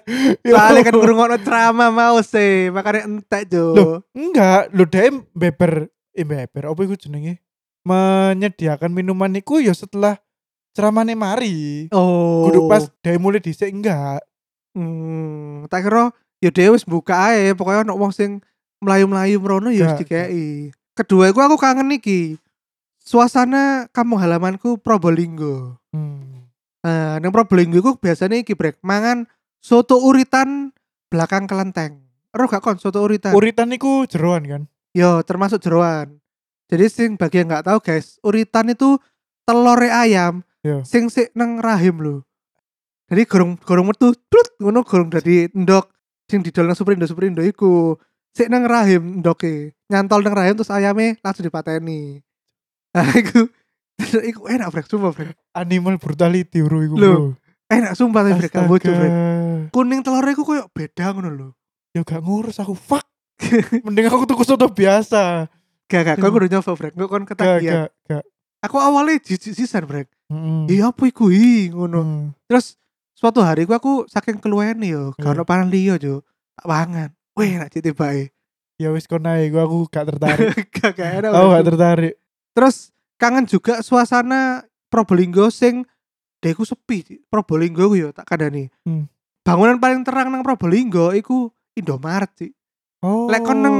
Ya 0.47 0.55
soalnya 0.55 0.81
kan 0.87 0.93
ngurungokno 0.95 1.37
ceramah 1.43 1.89
mau 1.91 2.17
sih 2.23 2.71
makanya 2.71 3.07
entek 3.07 3.51
jo 3.51 3.75
Loh, 3.75 3.93
enggak, 4.15 4.71
lu 4.71 4.87
DM 4.87 5.27
beber 5.35 5.91
eh 6.15 6.23
beber 6.23 6.63
apa 6.71 6.79
iku 6.83 6.95
jenenge? 6.95 7.43
Menyediakan 7.83 8.95
minuman 8.95 9.35
iku 9.35 9.59
ya 9.59 9.75
setelah 9.75 10.15
ceramahnya 10.71 11.13
mari. 11.13 11.91
oh 11.91 12.47
Kudu 12.47 12.71
pas 12.71 12.87
dia 13.03 13.19
mulai 13.19 13.43
dhisik 13.43 13.69
enggak. 13.69 14.23
hmm 14.73 15.69
tak 15.69 15.85
kira 15.85 16.09
ya 16.41 16.49
dhewe 16.49 16.73
wis 16.73 16.81
buka 16.81 17.29
ae 17.29 17.53
pokoknya 17.53 17.85
ono 17.85 17.93
wong 17.93 18.09
sing 18.09 18.41
melayu-melayu 18.81 19.37
merono 19.37 19.69
ya 19.69 19.85
wis 19.85 19.93
Gak, 19.93 19.99
dikei 20.01 20.73
kedua 20.97 21.29
iku 21.29 21.39
aku 21.45 21.55
kangen 21.61 21.93
iki 21.93 22.41
suasana 23.03 23.91
kampung 23.91 24.17
halamanku 24.17 24.79
Probolinggo. 24.79 25.77
Hmm. 25.91 26.47
nang 27.19 27.31
Probolinggo 27.35 27.77
iku 27.79 27.91
biasanya 27.99 28.39
iki 28.39 28.55
brek. 28.55 28.79
Mangan 28.81 29.27
soto 29.59 29.99
uritan 29.99 30.71
belakang 31.11 31.45
kelenteng. 31.45 32.07
Ero 32.33 32.49
gak 32.49 32.65
kon 32.65 32.81
soto 32.81 33.03
uritan? 33.03 33.35
Uritan 33.37 33.69
niku 33.69 34.09
jeroan 34.09 34.43
kan? 34.49 34.63
yo 34.93 35.25
termasuk 35.25 35.59
jeroan. 35.59 36.21
Jadi 36.69 36.85
sing 36.87 37.09
bagi 37.19 37.43
yang 37.43 37.49
nggak 37.51 37.65
tahu 37.67 37.77
guys 37.81 38.21
uritan 38.23 38.71
itu 38.71 38.97
telore 39.43 39.89
ayam 39.89 40.45
Yo. 40.63 40.85
sing 40.87 41.09
sik 41.11 41.33
nang 41.35 41.59
rahim 41.59 41.99
lho. 41.99 42.15
Jadi 43.09 43.27
gorong 43.27 43.59
gorong 43.59 43.91
metu 43.91 44.15
blut 44.31 44.47
ngono 44.61 44.85
gorong 44.85 45.11
dari 45.11 45.49
endok 45.51 45.91
sing 46.29 46.39
didol 46.39 46.71
nang 46.71 46.77
superindo 46.77 47.03
superindo 47.03 47.43
iku 47.43 47.99
sik 48.31 48.47
nang 48.47 48.63
rahim 48.63 49.19
endoke 49.19 49.75
nyantol 49.91 50.23
nang 50.23 50.33
rahim 50.33 50.55
terus 50.55 50.71
ayamnya 50.71 51.19
langsung 51.19 51.43
dipateni 51.43 52.23
nah 54.13 54.21
iku 54.21 54.41
enak 54.45 54.69
brek 54.69 54.85
sumpah 54.85 55.11
brek 55.11 55.33
Animal 55.51 55.97
brutality 55.97 56.59
bro 56.59 56.81
iku. 56.81 56.95
Loh, 56.95 57.13
bro. 57.13 57.25
enak 57.67 57.93
sumpah 57.93 58.21
tapi 58.21 58.41
bocor 58.63 58.91
brek 58.91 59.09
Astaga. 59.09 59.69
kuning 59.69 60.01
telurnya 60.01 60.31
iku 60.31 60.43
koyo 60.43 60.65
beda 60.67 61.11
ngono 61.11 61.29
lho 61.29 61.49
Ya 61.93 62.01
gak 62.01 62.19
ngurus 62.19 62.57
aku 62.57 62.73
fuck. 62.73 63.05
Mending 63.85 64.07
aku 64.07 64.25
tuku 64.25 64.41
soto 64.41 64.65
biasa. 64.67 65.45
gak 65.85 66.01
gak 66.03 66.17
kau 66.17 66.31
kudu 66.31 66.47
nyoba 66.47 66.71
brek 66.73 66.93
kau 66.93 67.05
kon 67.07 67.21
ketagihan 67.23 67.85
gak 67.85 67.89
gak. 68.09 68.23
aku 68.59 68.77
awalnya 68.77 69.19
jijik 69.19 69.53
sisan 69.53 69.83
brek 69.83 70.09
Mm-mm. 70.25 70.65
iya 70.65 70.89
apa 70.89 71.05
iku 71.05 71.29
hi 71.29 71.69
ngono 71.69 72.01
Hmm. 72.01 72.25
Terus 72.43 72.81
suatu 73.13 73.39
hari 73.39 73.63
ku 73.63 73.71
aku 73.71 73.93
saking 74.07 74.37
keluwen 74.37 74.81
yo, 74.81 75.11
Iya. 75.11 75.21
gak 75.21 75.31
ono 75.31 75.43
panan 75.43 75.69
liyo 75.69 75.95
jo. 75.95 76.25
Tak 76.53 76.65
pangan. 76.65 77.09
Weh, 77.33 77.55
nak 77.55 77.69
citi 77.69 77.89
bae. 77.91 78.33
Ya 78.75 78.89
wis 78.89 79.05
kon 79.05 79.21
ae 79.23 79.47
gua 79.47 79.63
aku 79.63 79.85
gak 79.85 80.05
tertarik. 80.07 80.49
gak 80.75 80.91
gak 80.93 81.09
enak. 81.19 81.29
aku 81.31 81.47
gak 81.51 81.65
tertarik. 81.67 82.13
Terus 82.53 82.93
kangen 83.17 83.49
juga 83.49 83.81
suasana 83.81 84.65
Probolinggo 84.89 85.49
sing 85.49 85.89
deku 86.37 86.61
sepi. 86.63 87.25
Probolinggo 87.29 87.89
ku 87.89 87.95
yo 87.97 88.13
tak 88.13 88.29
kandani. 88.29 88.69
Hmm. 88.85 89.09
Bangunan 89.41 89.81
paling 89.81 90.05
terang 90.05 90.29
nang 90.29 90.45
Probolinggo 90.45 91.11
iku 91.17 91.49
Indomaret 91.73 92.29
sih. 92.37 92.53
Oh. 93.03 93.27
Lek 93.27 93.43
kon 93.43 93.59
nang 93.59 93.77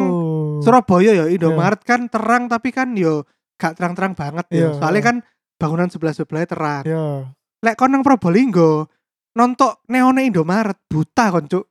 Surabaya 0.66 1.14
ya 1.14 1.26
Indomaret 1.30 1.86
kan 1.86 2.10
terang 2.10 2.50
tapi 2.50 2.74
kan 2.74 2.98
yo 2.98 3.24
gak 3.62 3.78
terang-terang 3.78 4.18
banget 4.18 4.46
ya. 4.50 4.76
Soalnya 4.76 5.02
kan 5.06 5.18
bangunan 5.62 5.88
sebelah-sebelah 5.88 6.44
terang. 6.50 6.84
Ya. 6.84 7.06
lek 7.64 7.80
kon 7.80 7.94
nang 7.94 8.04
Probolinggo 8.04 8.92
nontok 9.38 9.86
neone 9.88 10.28
Indomaret 10.28 10.78
buta 10.90 11.32
kon 11.32 11.48
cuk 11.48 11.66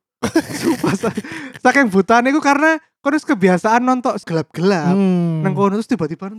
Sumpah 0.54 0.94
sa- 0.94 1.14
saking 1.60 1.88
butane 1.88 2.30
iku 2.30 2.38
karena 2.38 2.76
kon 2.98 3.12
wis 3.12 3.24
kebiasaan 3.24 3.82
nontok 3.82 4.14
gelap-gelap 4.22 4.94
Hmm. 4.94 5.42
nang 5.42 5.52
kono 5.52 5.74
terus 5.74 5.86
tiba-tiba 5.86 6.30
sing 6.30 6.38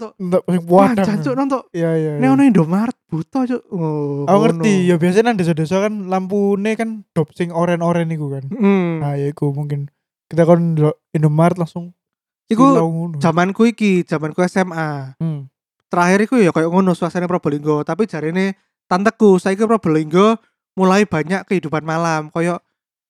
wah 0.66 0.96
jancuk 0.96 1.34
nontok 1.34 1.68
Iya 1.70 1.92
iya. 1.94 2.12
iya. 2.16 2.20
neone 2.20 2.48
Indomaret 2.48 2.96
buta 3.06 3.44
cuk 3.44 3.64
oh 3.70 4.24
Aku 4.24 4.40
ngerti, 4.42 4.88
ya 4.88 4.96
biasanya 4.96 5.30
nang 5.30 5.38
desa-desa 5.38 5.84
kan 5.84 6.08
lampune 6.08 6.74
kan 6.74 7.04
dop 7.12 7.32
sing 7.32 7.52
oren-oren 7.52 8.08
iku 8.08 8.32
kan. 8.32 8.48
Hmm. 8.50 9.00
Nah, 9.00 9.14
ya 9.14 9.28
iku 9.28 9.52
mungkin 9.52 9.92
kita 10.26 10.44
kon 10.44 10.80
Indomaret 11.12 11.60
langsung 11.60 11.92
iku 12.48 12.80
zamanku 13.18 13.68
iki 13.68 14.04
zamanku 14.04 14.40
SMA 14.44 15.20
Hmm. 15.20 15.52
terakhir 15.88 16.24
iku 16.24 16.36
ya 16.38 16.50
kayak 16.50 16.68
ngono 16.68 16.96
suasana 16.96 17.28
Probolinggo 17.28 17.82
tapi 17.82 18.08
jarine 18.08 18.56
tanteku 18.86 19.36
saiki 19.36 19.62
Probolinggo 19.62 20.40
mulai 20.74 21.04
banyak 21.04 21.44
kehidupan 21.44 21.84
malam 21.84 22.28
koyo 22.30 22.64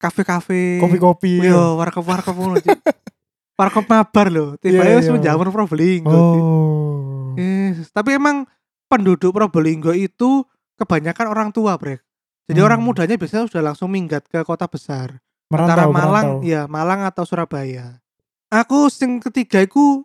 kafe-kafe 0.04 0.84
Kopi-kopi. 0.84 1.40
Yo, 1.40 1.80
warkop-warkop 1.80 2.36
ngono. 2.36 2.60
Cik. 2.60 2.76
warkop 3.60 3.88
mabar 3.88 4.28
loh. 4.28 4.60
Tiba 4.60 4.84
Iya, 4.84 5.00
wis 5.00 5.08
iya. 5.08 5.14
menjamur 5.16 5.48
Probolinggo. 5.48 6.12
Cik. 6.12 6.44
Oh. 6.44 7.40
Yes. 7.40 7.88
Tapi 7.90 8.20
emang 8.20 8.44
penduduk 8.92 9.32
Probolinggo 9.32 9.96
itu 9.96 10.44
kebanyakan 10.76 11.32
orang 11.32 11.50
tua, 11.50 11.80
Brek. 11.80 12.04
Jadi 12.44 12.60
Hmm. 12.60 12.68
orang 12.68 12.82
mudanya 12.84 13.16
biasanya 13.16 13.48
sudah 13.48 13.64
langsung 13.72 13.88
minggat 13.88 14.28
ke 14.28 14.44
kota 14.44 14.68
besar. 14.68 15.24
Merantau, 15.48 15.70
Antara 15.72 15.84
Malang, 15.88 16.28
merantau. 16.36 16.38
ya 16.44 16.62
Malang 16.68 17.02
atau 17.08 17.24
Surabaya. 17.24 18.04
Aku 18.52 18.92
sing 18.92 19.18
ketiga 19.18 19.64
iku 19.64 20.04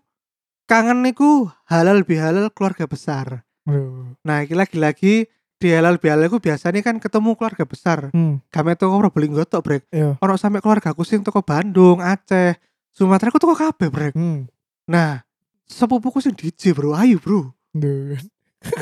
kangen 0.65 1.03
iku 1.05 1.51
halal 1.67 2.07
bihalal 2.07 2.53
keluarga 2.55 2.87
besar. 2.87 3.43
Loh. 3.67 4.15
Nah, 4.23 4.45
lagi-lagi 4.45 5.27
di 5.59 5.75
halal 5.75 5.99
bihalal 5.99 6.31
iku 6.31 6.39
biasanya 6.39 6.81
kan 6.87 7.03
ketemu 7.03 7.35
keluarga 7.35 7.67
besar. 7.67 7.99
Hmm. 8.15 8.39
Kami 8.49 8.79
toko 8.79 9.03
Probolinggo 9.03 9.43
tok, 9.43 9.63
Brek. 9.67 9.83
Ono 9.93 10.35
sampai 10.39 10.63
keluarga 10.63 10.95
aku 10.95 11.03
sing 11.03 11.27
toko 11.27 11.43
Bandung, 11.43 11.99
Aceh, 11.99 12.55
Sumatera 12.95 13.35
aku 13.35 13.43
toko 13.43 13.59
kabeh, 13.59 13.91
Brek. 13.91 14.15
Hmm. 14.15 14.47
Nah, 14.87 15.27
sepupuku 15.67 16.23
sing 16.23 16.39
DJ, 16.39 16.71
Bro. 16.73 16.95
Ayo, 16.95 17.19
Bro. 17.19 17.51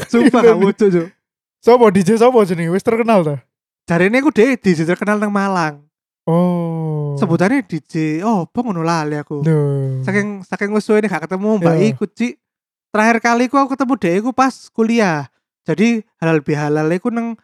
Sumpah 0.09 0.40
gak 0.47 0.56
lucu, 0.56 0.87
Cuk. 0.92 1.09
Sopo 1.61 1.90
DJ 1.90 2.14
sopo 2.21 2.45
jenenge? 2.47 2.71
Wis 2.71 2.85
terkenal 2.85 3.26
ta? 3.26 3.37
Jarine 3.88 4.23
aku 4.23 4.30
deh 4.30 4.54
DJ 4.54 4.87
terkenal 4.87 5.18
nang 5.18 5.35
Malang. 5.35 5.83
Oh. 6.28 7.16
Sebutannya 7.18 7.64
DJ. 7.66 8.23
Oh, 8.23 8.47
apa 8.47 8.59
ngono 8.62 8.87
lali 8.87 9.18
aku. 9.18 9.42
Duh. 9.42 10.02
Saking 10.06 10.47
saking 10.47 10.71
suwe 10.78 11.02
gak 11.02 11.26
ketemu 11.26 11.59
Mbak 11.59 11.75
Iya. 11.75 11.87
iku, 11.90 12.04
Cik. 12.06 12.35
Terakhir 12.95 13.18
kali 13.18 13.45
ku 13.50 13.59
aku 13.59 13.75
ketemu 13.75 13.92
deh 13.99 14.14
iku 14.23 14.30
pas 14.30 14.54
kuliah. 14.71 15.26
Jadi 15.66 15.99
halal 16.23 16.40
bihalal 16.40 16.87
iku 16.94 17.11
nang 17.11 17.35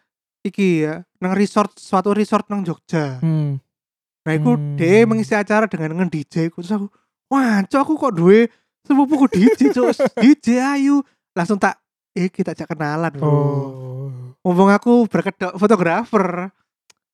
iki 0.43 0.87
ya, 0.87 1.03
nang 1.19 1.35
resort 1.35 1.75
suatu 1.75 2.15
resort 2.15 2.47
nang 2.47 2.63
Jogja. 2.63 3.19
Hmm. 3.19 3.59
Nah, 4.23 4.33
iku 4.33 4.55
Hmm. 4.55 4.79
dia 4.79 5.03
mengisi 5.03 5.35
acara 5.35 5.67
dengan 5.67 5.99
nge 5.99 6.07
DJ 6.09 6.35
ku 6.49 6.63
terus 6.63 6.71
aku, 6.71 6.87
wah, 7.27 7.59
cok 7.67 7.83
aku 7.83 7.93
kok 7.99 8.15
duwe 8.15 8.47
sepupuku 8.87 9.27
DJ, 9.29 9.75
cok 9.75 9.91
DJ 10.23 10.63
ayu. 10.63 11.03
Langsung 11.35 11.59
tak 11.59 11.83
eh 12.15 12.31
kita 12.31 12.55
ajak 12.55 12.71
kenalan, 12.71 13.11
Bro. 13.11 13.27
Oh. 13.27 14.09
Ngomong 14.43 14.71
aku 14.71 15.07
berkedok 15.07 15.59
fotografer. 15.59 16.51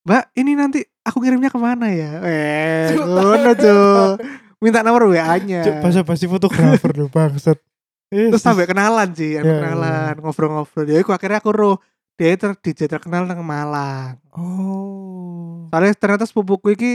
Mbak, 0.05 0.23
ini 0.37 0.53
nanti 0.53 0.79
aku 1.01 1.17
kirimnya 1.17 1.49
ke 1.49 1.57
mana 1.57 1.89
ya? 1.89 2.21
Eh, 2.21 2.93
ngono, 2.97 3.51
Cuk. 3.53 4.13
Minta 4.61 4.83
nomor 4.83 5.07
WA-nya. 5.07 5.63
Cuk, 5.63 5.75
basa-basi 5.81 6.25
fotografer 6.25 6.91
lho 6.93 7.07
bangsat. 7.07 7.57
Terus 8.09 8.41
sampai 8.41 8.65
kenalan 8.65 9.13
sih, 9.13 9.37
aku 9.37 9.45
Iya, 9.45 9.61
kenalan, 9.61 10.15
ngobrol-ngobrol. 10.25 10.85
Ya 10.89 10.97
aku 11.05 11.13
akhirnya 11.13 11.39
aku 11.41 11.53
roh 11.53 11.77
dia 12.19 12.35
ter 12.35 12.51
DJ 12.57 12.91
terkenal 12.91 13.23
nang 13.23 13.45
Malang. 13.45 14.19
Oh. 14.35 15.69
Soalnya 15.71 15.95
ternyata 15.95 16.25
sepupuku 16.27 16.75
iki 16.75 16.91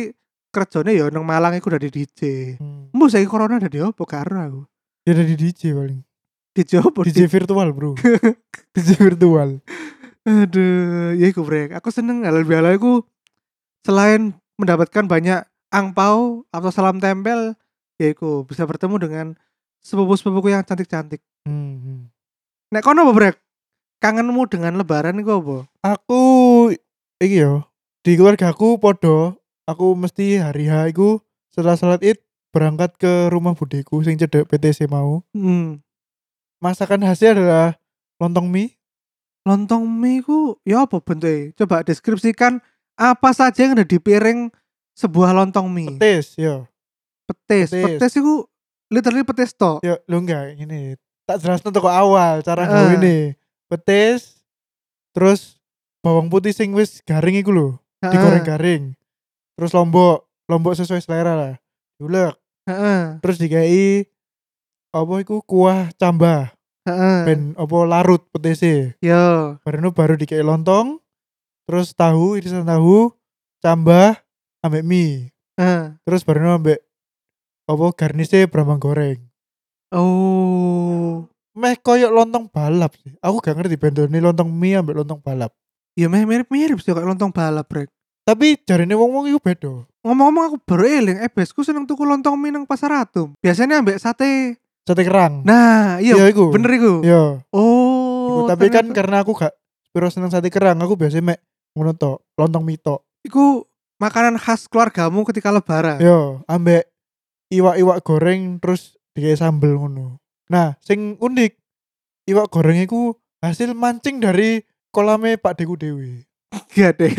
kerjanya 0.53 0.93
ya 0.93 1.05
nang 1.09 1.25
Malang 1.25 1.57
iku 1.57 1.73
dari 1.73 1.89
DJ. 1.89 2.55
Hmm. 2.61 2.91
Mbok 2.93 3.09
saiki 3.09 3.31
corona 3.31 3.57
dari 3.57 3.79
opo 3.81 4.05
karo 4.05 4.37
aku. 4.37 4.63
Ya 5.09 5.17
dari 5.17 5.33
DJ 5.39 5.73
paling. 5.73 6.03
DJ 6.53 6.83
opo? 6.85 7.07
DJ 7.07 7.31
virtual, 7.31 7.73
Bro. 7.73 7.95
DJ 8.75 9.01
virtual. 9.01 9.65
Aduh, 10.25 11.17
ya 11.17 11.27
iku 11.29 11.45
brek. 11.45 11.77
Aku 11.79 11.89
seneng 11.89 12.25
hal 12.25 12.45
biala 12.49 12.73
iku 12.77 13.05
selain 13.85 14.37
mendapatkan 14.57 15.05
banyak 15.05 15.45
angpau 15.69 16.49
atau 16.49 16.71
salam 16.73 16.97
tempel, 16.97 17.53
ya 18.01 18.13
iku 18.13 18.49
bisa 18.49 18.65
bertemu 18.65 18.97
dengan 18.97 19.27
sepupu-sepupuku 19.85 20.51
yang 20.51 20.65
cantik-cantik. 20.65 21.21
Hmm. 21.45 21.77
hmm. 21.79 22.01
Nek 22.73 22.83
kono 22.83 23.05
apa 23.07 23.13
brek? 23.13 23.37
Kangenmu 24.01 24.49
dengan 24.49 24.81
lebaran 24.81 25.21
iku 25.21 25.39
apa? 25.39 25.57
Aku 25.95 26.23
iki 27.21 27.45
yo 27.45 27.69
di 28.05 28.19
keluarga 28.19 28.53
aku 28.53 28.77
podo 28.77 29.39
aku 29.65 29.97
mesti 29.97 30.41
hari 30.41 30.69
H 30.69 30.93
iku 30.93 31.23
setelah 31.53 31.79
salat 31.79 32.03
Id 32.05 32.19
berangkat 32.51 32.97
ke 33.01 33.33
rumah 33.33 33.57
budeku 33.57 34.01
sing 34.03 34.17
cedek 34.19 34.49
PTC 34.49 34.89
mau. 34.89 35.23
Hmm. 35.37 35.81
Masakan 36.61 37.05
khasnya 37.05 37.37
adalah 37.37 37.69
lontong 38.19 38.49
mie. 38.49 38.77
Lontong 39.45 39.85
mie 39.85 40.25
ku 40.25 40.57
ya 40.65 40.89
apa 40.89 41.01
bentuknya? 41.01 41.53
Coba 41.59 41.85
deskripsikan 41.85 42.61
apa 42.95 43.31
saja 43.35 43.67
yang 43.67 43.75
ada 43.77 43.85
di 43.85 43.99
piring 43.99 44.49
sebuah 44.95 45.35
lontong 45.35 45.67
mie. 45.69 45.99
Petis, 45.99 46.39
yo. 46.39 46.71
Petis. 47.27 47.75
Petis. 47.75 47.99
Petis 47.99 48.13
iku 48.23 48.47
literally 48.95 49.27
petis 49.27 49.51
tok. 49.51 49.83
Yo, 49.83 49.99
lu 50.07 50.23
enggak 50.23 50.55
ini. 50.55 50.95
Tak 51.27 51.43
jelasno 51.43 51.75
toko 51.75 51.91
awal 51.91 52.47
cara 52.47 52.63
gawe 52.63 52.95
ini. 52.95 53.35
Petis 53.67 54.39
terus 55.11 55.59
bawang 56.05 56.31
putih 56.31 56.55
sing 56.55 56.71
wis 56.77 57.03
garing 57.03 57.43
iku 57.43 57.51
lho, 57.51 57.69
digoreng 57.99 58.47
garing. 58.47 58.83
Terus 59.59 59.75
lombok, 59.75 60.27
lombok 60.47 60.79
sesuai 60.79 61.03
selera 61.03 61.35
lah. 61.35 61.55
Diulek, 61.99 62.35
Heeh. 62.67 63.23
terus 63.23 63.39
dikai 63.39 64.05
apa 64.95 65.15
iku 65.23 65.43
kuah 65.47 65.95
cambah 65.95 66.51
Heeh. 66.87 67.19
ben 67.27 67.41
apa 67.55 67.77
larut 67.87 68.23
petise. 68.35 68.99
Yo. 69.01 69.57
Baru 69.63 69.91
baru 69.95 70.15
dikai 70.19 70.43
lontong, 70.43 71.01
terus 71.65 71.95
tahu 71.97 72.37
irisan 72.37 72.67
tahu, 72.67 73.15
cambah 73.65 74.19
ambek 74.61 74.85
mie. 74.85 75.33
Heeh. 75.57 75.97
Terus 76.05 76.27
baru 76.27 76.59
ambek 76.61 76.85
apa 77.65 77.85
garnisnya 77.97 78.45
brambang 78.49 78.81
goreng. 78.81 79.21
Oh. 79.95 81.25
Meh 81.55 81.79
koyok 81.79 82.11
lontong 82.11 82.51
balap 82.51 82.99
sih. 82.99 83.15
Aku 83.23 83.39
gak 83.39 83.55
ngerti 83.55 83.79
bendone 83.79 84.19
lontong 84.19 84.51
mie 84.51 84.75
ambek 84.75 84.99
lontong 84.99 85.23
balap. 85.23 85.55
Ya 85.95 86.11
meh 86.11 86.27
mirip-mirip 86.27 86.83
sih 86.83 86.91
kayak 86.91 87.07
lontong 87.07 87.31
balap, 87.31 87.71
Brek. 87.71 87.87
Tapi 88.27 88.59
jarine 88.67 88.99
wong-wong 88.99 89.31
iku 89.31 89.39
beda. 89.39 89.87
Ngomong-ngomong 90.03 90.45
aku 90.51 90.57
baru 90.67 90.85
eling, 90.85 91.19
eh 91.23 91.31
besku 91.31 91.63
seneng 91.63 91.87
tuku 91.87 92.03
lontong 92.03 92.35
mie 92.35 92.51
nang 92.51 92.67
pasar 92.67 92.91
atom. 93.07 93.39
Biasanya 93.39 93.79
ambek 93.81 94.03
sate. 94.03 94.59
Sate 94.85 95.01
kerang. 95.01 95.41
Nah, 95.47 95.97
iya, 96.03 96.13
Iya, 96.19 96.25
iku. 96.29 96.53
bener 96.53 96.69
iku. 96.77 97.01
Iya. 97.01 97.41
Oh, 97.55 98.45
Iku, 98.45 98.53
tapi 98.53 98.69
kan 98.69 98.85
ternyata- 98.85 98.97
karena 99.01 99.17
aku 99.25 99.33
gak 99.33 99.55
spiro 99.89 100.09
seneng 100.13 100.29
sate 100.29 100.51
kerang, 100.53 100.77
aku 100.83 100.93
biasanya 100.99 101.33
mek 101.33 101.39
ngono 101.73 101.95
lontong 102.37 102.65
mie 102.67 102.77
tok. 102.77 103.01
iku 103.25 103.65
makanan 103.97 104.37
khas 104.37 104.69
keluargamu 104.69 105.25
ketika 105.25 105.49
lebaran. 105.49 105.97
Yo, 106.03 106.45
ambek 106.45 106.85
iwak-iwak 107.59 108.03
goreng 108.03 108.59
terus 108.59 108.99
dikai 109.15 109.39
sambel 109.39 109.79
ngono. 109.79 110.19
Nah, 110.51 110.77
sing 110.83 111.17
unik 111.23 111.55
iwak 112.31 112.51
goreng 112.51 112.83
iku 112.83 113.15
hasil 113.41 113.73
mancing 113.73 114.19
dari 114.19 114.65
kolame 114.91 115.39
Pak 115.39 115.63
Deku 115.63 115.79
Dewi. 115.79 116.27
Gak 116.77 116.99
deh. 116.99 117.13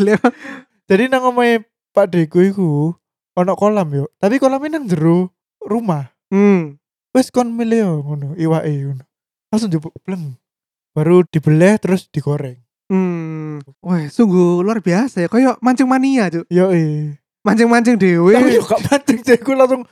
Jadi 0.86 1.04
nang 1.08 1.32
omahe 1.32 1.64
Pak 1.96 2.12
Deku 2.12 2.44
iku 2.44 2.92
ono 3.36 3.52
kolam 3.52 3.88
yo, 3.92 4.04
tapi 4.16 4.40
kolamnya 4.40 4.80
nang 4.80 4.88
jero 4.88 5.32
rumah. 5.60 6.12
Hmm. 6.32 6.80
Wes 7.12 7.32
kon 7.32 7.52
milih 7.52 8.04
ngono, 8.04 8.36
iwake 8.36 8.72
ngono. 8.72 9.04
Langsung 9.48 9.72
jebuk 9.72 9.92
bleng. 10.04 10.36
Baru 10.96 11.24
dibelah 11.28 11.76
terus 11.80 12.08
digoreng. 12.08 12.60
Hmm. 12.88 13.60
Wah, 13.82 14.06
sungguh 14.08 14.62
luar 14.62 14.80
biasa 14.80 15.26
ya. 15.26 15.28
Kayak 15.28 15.58
mancing 15.60 15.88
mania, 15.90 16.30
Cuk. 16.30 16.46
Yo. 16.48 16.70
Mancing-mancing 17.46 17.94
dewe. 17.94 18.34
Tapi 18.34 18.58
yo 18.58 18.62
gak 18.66 18.82
mancing 18.90 19.22
aku 19.22 19.54
langsung 19.54 19.82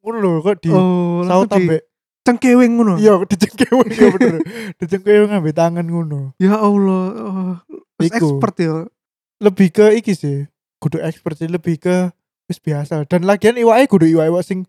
ngono 0.00 0.16
lho 0.18 0.30
kok 0.40 0.56
di 0.64 0.68
oh, 0.72 1.22
saut 1.28 1.48
ambek 1.52 1.84
cengkewing 2.24 2.72
ngono. 2.76 2.94
iya 3.00 3.16
dicengkewing 3.24 3.90
ya 3.92 4.08
bener. 4.12 4.40
Dicengkewing 4.80 5.30
ambek 5.32 5.54
tangan 5.56 5.86
ngono. 5.86 6.36
Ya 6.36 6.56
Allah. 6.56 7.04
Oh, 7.16 7.54
Iku. 8.00 8.16
expert 8.16 8.56
ya. 8.60 8.88
Lebih 9.40 9.68
ke 9.72 9.86
iki 9.96 10.12
sih. 10.16 10.48
Kudu 10.80 11.00
expert 11.00 11.36
sih 11.36 11.48
lebih 11.48 11.80
ke 11.80 12.12
wis 12.48 12.60
biasa. 12.60 13.04
Dan 13.08 13.28
lagian 13.28 13.56
iwake 13.56 13.88
kudu 13.88 14.08
iwak-iwak 14.08 14.44
sing 14.44 14.64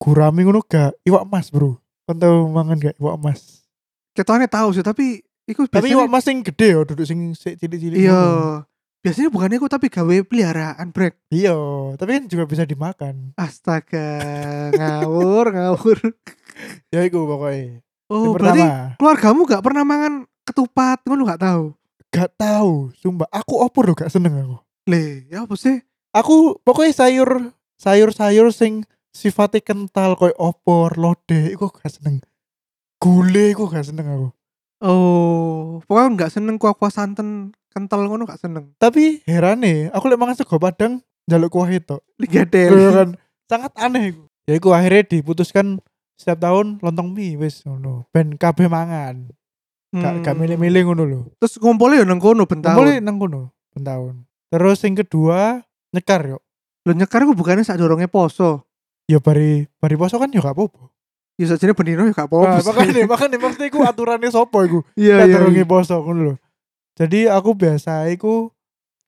gurami 0.00 0.44
ngono 0.44 0.60
gak 0.64 0.96
iwak 1.08 1.24
emas, 1.24 1.48
Bro. 1.48 1.80
Kon 2.04 2.20
tau 2.20 2.48
mangan 2.52 2.76
gak 2.76 2.96
iwak 3.00 3.16
emas? 3.16 3.64
Ketone 4.12 4.48
tahu 4.48 4.76
sih, 4.76 4.84
tapi 4.84 5.24
iku 5.48 5.68
Tapi 5.68 5.92
iwak 5.92 6.08
emas 6.08 6.24
sing 6.24 6.44
gede 6.44 6.68
ya 6.76 6.80
duduk 6.84 7.04
sing 7.08 7.32
cilik-cilik. 7.32 7.96
Iya. 7.96 8.64
Biasanya 9.06 9.30
bukan 9.30 9.54
iku 9.54 9.70
tapi 9.70 9.86
gawe 9.86 10.16
peliharaan, 10.26 10.90
Brek. 10.90 11.14
Iya, 11.30 11.54
tapi 11.94 12.18
kan 12.18 12.24
juga 12.26 12.42
bisa 12.42 12.66
dimakan. 12.66 13.38
Astaga, 13.38 14.18
ngawur, 14.74 15.54
ngawur. 15.54 15.98
Ya 16.90 17.04
iku 17.04 17.28
pokoknya. 17.28 17.84
Oh, 18.08 18.32
yang 18.32 18.34
berarti 18.34 18.64
pertama, 18.64 18.96
keluargamu 18.96 19.40
gak 19.44 19.62
pernah 19.62 19.84
mangan 19.86 20.12
ketupat, 20.42 21.04
ngono 21.06 21.22
gak 21.22 21.42
tahu. 21.44 21.64
gak 22.10 22.32
tahu, 22.34 22.90
sumpah. 22.96 23.28
Aku 23.30 23.60
opor 23.60 23.86
loh 23.86 23.94
gak 23.94 24.10
seneng 24.10 24.40
aku. 24.40 24.56
Le, 24.88 25.28
ya 25.30 25.44
apa 25.44 25.54
sih? 25.54 25.84
Aku 26.16 26.58
pokoknya 26.64 26.96
sayur 26.96 27.52
sayur-sayur 27.76 28.50
sing 28.50 28.88
sifatnya 29.12 29.60
kental 29.60 30.16
koyo 30.16 30.32
opor, 30.40 30.96
lodeh, 30.96 31.52
iku 31.52 31.68
gak 31.68 31.92
seneng. 31.92 32.24
Gule 32.98 33.52
iku 33.52 33.68
gak 33.68 33.86
seneng 33.86 34.08
aku. 34.08 34.28
Oh, 34.80 35.84
pokoknya 35.84 36.26
gak 36.26 36.32
seneng 36.40 36.56
kuah-kuah 36.56 36.90
santan 36.90 37.52
kental 37.76 38.08
ngono 38.08 38.24
gak 38.24 38.40
seneng. 38.40 38.72
Tapi 38.80 39.20
herane, 39.28 39.92
aku 39.92 40.08
lek 40.08 40.16
mangan 40.16 40.40
sego 40.40 40.56
padang 40.56 41.04
jaluk 41.28 41.52
kuah 41.52 41.68
itu. 41.68 42.00
Liga 42.16 42.48
Iya 42.48 42.88
kan 42.96 43.08
sangat 43.44 43.72
aneh 43.76 44.16
iku. 44.16 44.24
Ya 44.48 44.56
iku 44.56 44.72
akhirnya 44.72 45.04
diputuskan 45.04 45.84
setiap 46.16 46.40
tahun 46.40 46.80
lontong 46.80 47.12
mie 47.12 47.36
wis 47.36 47.60
ngono. 47.68 48.08
Ben 48.16 48.40
kabeh 48.40 48.72
mangan. 48.72 49.28
Gak 49.92 50.24
gak 50.24 50.34
milih-milih 50.34 50.88
ngono 50.88 51.02
lho. 51.04 51.20
Hmm. 51.20 51.32
Terus 51.36 51.52
ngumpulnya 51.60 52.00
ya 52.00 52.04
nang 52.08 52.18
kono 52.18 52.48
bentahun. 52.48 52.78
Boleh 52.80 52.96
nang 53.04 53.20
kono 53.20 53.52
ben 53.76 53.84
tahun. 53.84 54.14
Terus 54.48 54.78
yang 54.80 54.96
kedua 54.96 55.60
nyekar 55.92 56.24
yo. 56.24 56.38
Lo 56.88 56.96
nyekar 56.96 57.28
ku 57.28 57.36
bukannya 57.36 57.60
sak 57.60 57.76
dorongnya 57.76 58.08
poso. 58.08 58.64
Ya 59.04 59.20
bari 59.20 59.68
bari 59.76 59.96
poso 60.00 60.16
kan 60.16 60.32
yo 60.32 60.40
gak 60.40 60.56
apa-apa. 60.56 60.88
Ya 61.36 61.52
sajane 61.52 61.76
benino 61.76 62.08
ya 62.08 62.16
gak 62.16 62.32
Nah, 62.32 62.56
apa-apa. 62.56 62.64
sih. 62.64 62.66
makanya 62.72 63.00
makanya 63.04 63.36
maksudnya 63.36 63.66
iku 63.68 63.78
aturannya 63.84 64.30
sopo 64.32 64.58
iku. 64.64 64.78
Iya, 64.96 65.28
Iya, 65.28 65.36
iya. 65.44 65.48
iya. 65.52 65.64
poso 65.68 66.00
ngono 66.00 66.20
lho. 66.32 66.34
Jadi 66.96 67.28
aku 67.28 67.52
biasa 67.52 68.08
iku 68.08 68.48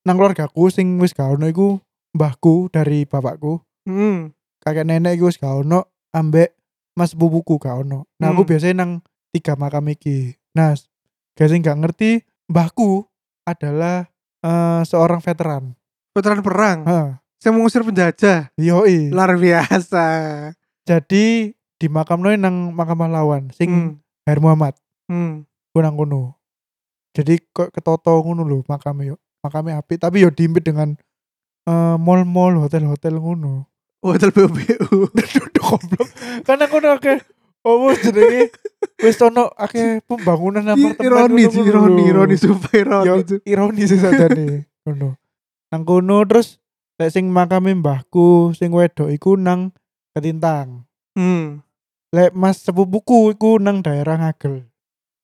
nang 0.05 0.21
keluargaku 0.21 0.69
sing 0.69 1.01
wis 1.01 1.17
gak 1.17 1.37
ono 1.37 1.49
iku 1.49 1.81
mbahku 2.13 2.69
dari 2.69 3.09
bapakku, 3.09 3.61
Hmm. 3.89 4.33
kakek 4.61 4.85
nenek 4.85 5.17
iku 5.17 5.33
wis 5.33 5.41
gak 5.41 5.65
ono 5.65 5.89
ambek 6.13 6.53
mas 6.93 7.17
bubuku 7.17 7.57
gak 7.57 7.81
ono. 7.85 8.05
Nah, 8.21 8.33
aku 8.33 8.45
Hmm. 8.45 8.51
biasanya 8.53 8.77
nang 8.85 8.93
tiga 9.33 9.57
makam 9.57 9.89
iki. 9.89 10.37
Nah, 10.53 10.77
guys 11.33 11.53
yang 11.53 11.65
gak 11.65 11.81
ngerti, 11.81 12.11
mbahku 12.47 13.05
adalah 13.45 14.07
eh, 14.39 14.83
seorang 14.87 15.19
veteran. 15.19 15.75
Veteran 16.15 16.47
perang. 16.47 16.79
Heeh. 16.87 17.09
Saya 17.43 17.51
mengusir 17.51 17.83
penjajah. 17.83 18.55
Yoi. 18.55 19.11
Luar 19.11 19.35
biasa. 19.35 20.07
Jadi 20.87 21.51
di 21.75 21.87
makam 21.91 22.23
nang 22.23 22.71
makam 22.71 23.03
pahlawan 23.03 23.51
sing 23.51 23.67
Hmm. 23.67 23.91
Hair 24.31 24.39
Muhammad. 24.39 24.79
Hmm. 25.11 25.43
Ku 25.75 25.83
nang 25.83 25.99
kono. 25.99 26.38
Jadi 27.17 27.41
kok 27.53 27.71
ketoto 27.75 28.21
ngono 28.23 28.45
lho 28.45 28.65
makame 28.69 29.15
yo. 29.15 29.17
Makame 29.45 29.75
apik 29.75 30.03
tapi 30.03 30.23
yo 30.27 30.31
diimpit 30.35 30.67
dengan 30.67 30.99
eh, 31.67 31.97
mall-mall, 31.97 32.59
hotel-hotel 32.63 33.19
ngono. 33.19 33.69
Oh, 33.99 34.15
Hotel 34.15 34.31
BBU. 34.31 35.11
Duduk 35.17 35.59
goblok. 35.59 36.09
Karena 36.47 36.71
kono 36.71 36.95
akeh 36.95 37.19
oh 37.67 37.91
jenenge 37.99 38.55
wis 39.03 39.19
ono 39.19 39.51
akeh 39.59 39.99
pembangunan 40.07 40.63
apartemen. 40.63 41.03
ironi 41.03 41.43
ngono 41.43 41.51
sih, 41.51 41.63
ngono 41.67 41.71
ironi, 41.75 42.03
lho. 42.03 42.09
ironi 42.09 42.37
super 42.39 42.73
ironi 42.79 43.09
Yo, 43.11 43.15
itu. 43.19 43.37
ironi 43.43 43.83
sih 43.91 43.99
sajane 43.99 44.47
ngono. 44.87 45.19
Nang 45.75 45.83
kono 45.83 46.23
terus 46.25 46.63
lek 46.99 47.11
sing 47.11 47.27
makame 47.29 47.75
mbahku 47.75 48.55
sing 48.55 48.71
wedok 48.71 49.11
iku 49.11 49.35
nang 49.35 49.75
Ketintang. 50.19 50.83
Hmm. 51.15 51.63
Lek 52.11 52.35
Mas 52.35 52.59
sepupuku 52.65 53.39
iku 53.39 53.63
nang 53.63 53.87
daerah 53.87 54.19
Ngagel. 54.19 54.67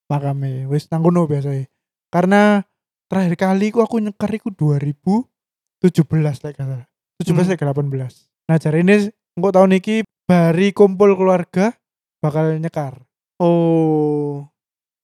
Makame 0.07 0.69
wis 0.71 0.87
nang 0.87 1.03
kono 1.03 1.27
biasa. 1.27 1.67
Karena 2.15 2.63
terakhir 3.11 3.35
kali 3.35 3.75
ku 3.75 3.83
aku 3.83 3.99
nyekar 3.99 4.31
iku 4.31 4.47
2017 4.55 6.39
lek 6.47 6.55
gak 6.55 6.63
salah. 6.63 6.87
17 7.19 7.27
Hmm. 7.27 7.51
lek 7.51 7.59
18. 7.59 8.31
Nah, 8.47 8.55
jare 8.55 8.79
ini 8.79 9.11
engko 9.35 9.49
tahun 9.51 9.75
iki 9.75 10.07
bari 10.23 10.71
kumpul 10.71 11.11
keluarga 11.19 11.75
bakal 12.23 12.55
nyekar. 12.55 13.03
Oh. 13.35 14.47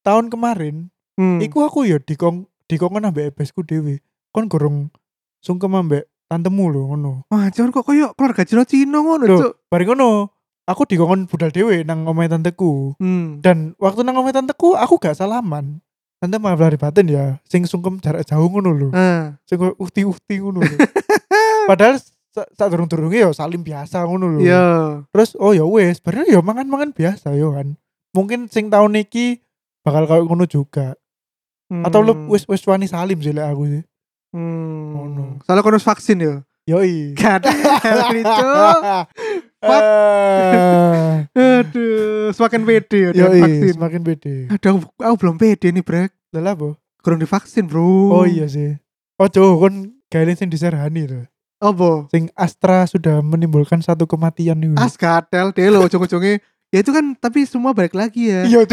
Tahun 0.08 0.32
kemarin 0.32 0.88
Hmm. 1.20 1.44
iku 1.44 1.68
aku 1.68 1.84
ya 1.84 2.00
dikong 2.00 2.48
dikongkon 2.72 3.04
ambek 3.04 3.36
ebesku 3.36 3.68
dhewe. 3.68 4.00
Kon 4.32 4.48
gorong 4.48 4.88
sungkem 5.44 5.76
ambek 5.76 6.08
tantemu 6.32 6.64
lho 6.72 6.82
ngono. 6.96 7.14
Wah, 7.28 7.52
jangan 7.52 7.76
kok 7.76 7.92
koyo 7.92 8.16
keluarga 8.16 8.48
Cino-Cino 8.48 9.04
ngono, 9.04 9.24
Loh. 9.28 9.40
Cuk. 9.44 9.54
Bareng 9.68 9.92
ngono, 9.92 10.32
aku 10.64 10.88
dikongkon 10.88 11.28
budal 11.28 11.52
dhewe 11.52 11.84
nang 11.84 12.08
omahe 12.08 12.32
tanteku. 12.32 12.96
Hmm. 13.04 13.44
Dan 13.44 13.76
waktu 13.76 14.08
nang 14.08 14.16
omahe 14.16 14.32
tanteku 14.32 14.80
aku 14.80 14.96
gak 14.96 15.20
salaman. 15.20 15.84
Tante 16.22 16.38
maaf 16.38 16.62
lahir 16.62 16.78
batin 16.78 17.10
ya, 17.10 17.42
sing 17.50 17.66
sungkem 17.66 17.98
jarak 17.98 18.22
jauh 18.30 18.46
ngono 18.46 18.70
lho. 18.78 18.90
Ah. 18.94 19.42
Sing 19.50 19.58
uhti-uhti 19.58 20.38
ngono 20.38 20.62
lho. 20.62 20.78
Padahal 21.70 21.98
sa- 22.30 22.46
sak 22.54 22.70
durung-durunge 22.70 23.18
ya 23.26 23.34
salim 23.34 23.66
biasa 23.66 24.06
ngono 24.06 24.38
lho. 24.38 24.40
Iya. 24.46 24.66
Terus 25.10 25.34
oh 25.42 25.50
ya 25.58 25.66
wes, 25.66 25.98
padahal 25.98 26.30
ya 26.30 26.38
mangan-mangan 26.46 26.94
biasa 26.94 27.34
yo 27.34 27.58
kan. 27.58 27.74
Mungkin 28.14 28.54
sing 28.54 28.70
tahun 28.70 29.02
iki 29.02 29.42
bakal 29.82 30.06
kayak 30.06 30.30
ngono 30.30 30.46
juga. 30.46 30.94
Atau 31.72 32.06
lu 32.06 32.14
wis 32.30 32.46
wis 32.46 32.62
wani 32.70 32.86
salim 32.86 33.18
sih 33.18 33.34
lek 33.34 33.48
aku 33.50 33.64
sih. 33.66 33.84
Hmm. 34.30 34.94
Ngono. 34.94 35.26
Soalnya 35.42 35.66
kono 35.66 35.82
vaksin 35.82 36.22
ya. 36.22 36.36
Yoi. 36.70 37.18
Gak 37.18 37.42
ada 37.42 37.50
Fuck. 39.62 39.84
Eh, 41.32 41.62
Aduh, 41.62 42.34
semakin 42.34 42.62
pede 42.66 43.14
ya 43.14 43.30
vaksin. 43.30 43.74
semakin 43.78 44.02
pede. 44.02 44.36
Aduh, 44.50 44.70
aku, 44.74 44.80
aku 44.98 45.16
belum 45.22 45.36
pede 45.38 45.68
nih, 45.70 45.86
Brek. 45.86 46.12
Lah 46.34 46.58
apa? 46.58 46.76
Kurang 47.06 47.22
divaksin, 47.22 47.70
Bro. 47.70 48.10
Oh 48.10 48.26
iya 48.26 48.50
sih. 48.50 48.78
Ojo 49.22 49.62
kon 49.62 50.02
kalian 50.10 50.34
sing 50.34 50.50
diserhani 50.50 51.06
tuh. 51.06 51.26
Apa? 51.62 52.10
Sing 52.10 52.34
Astra 52.34 52.90
sudah 52.90 53.22
menimbulkan 53.22 53.86
satu 53.86 54.10
kematian 54.10 54.58
nih. 54.58 54.74
As 54.82 54.98
gatel 54.98 55.54
deh 55.54 55.70
lo 55.70 55.86
ujung-ujungnya. 55.86 56.42
Ya 56.74 56.80
itu 56.82 56.90
kan 56.90 57.14
tapi 57.14 57.46
semua 57.46 57.78
balik 57.78 57.94
lagi 57.94 58.34
ya. 58.34 58.50
Iya. 58.50 58.66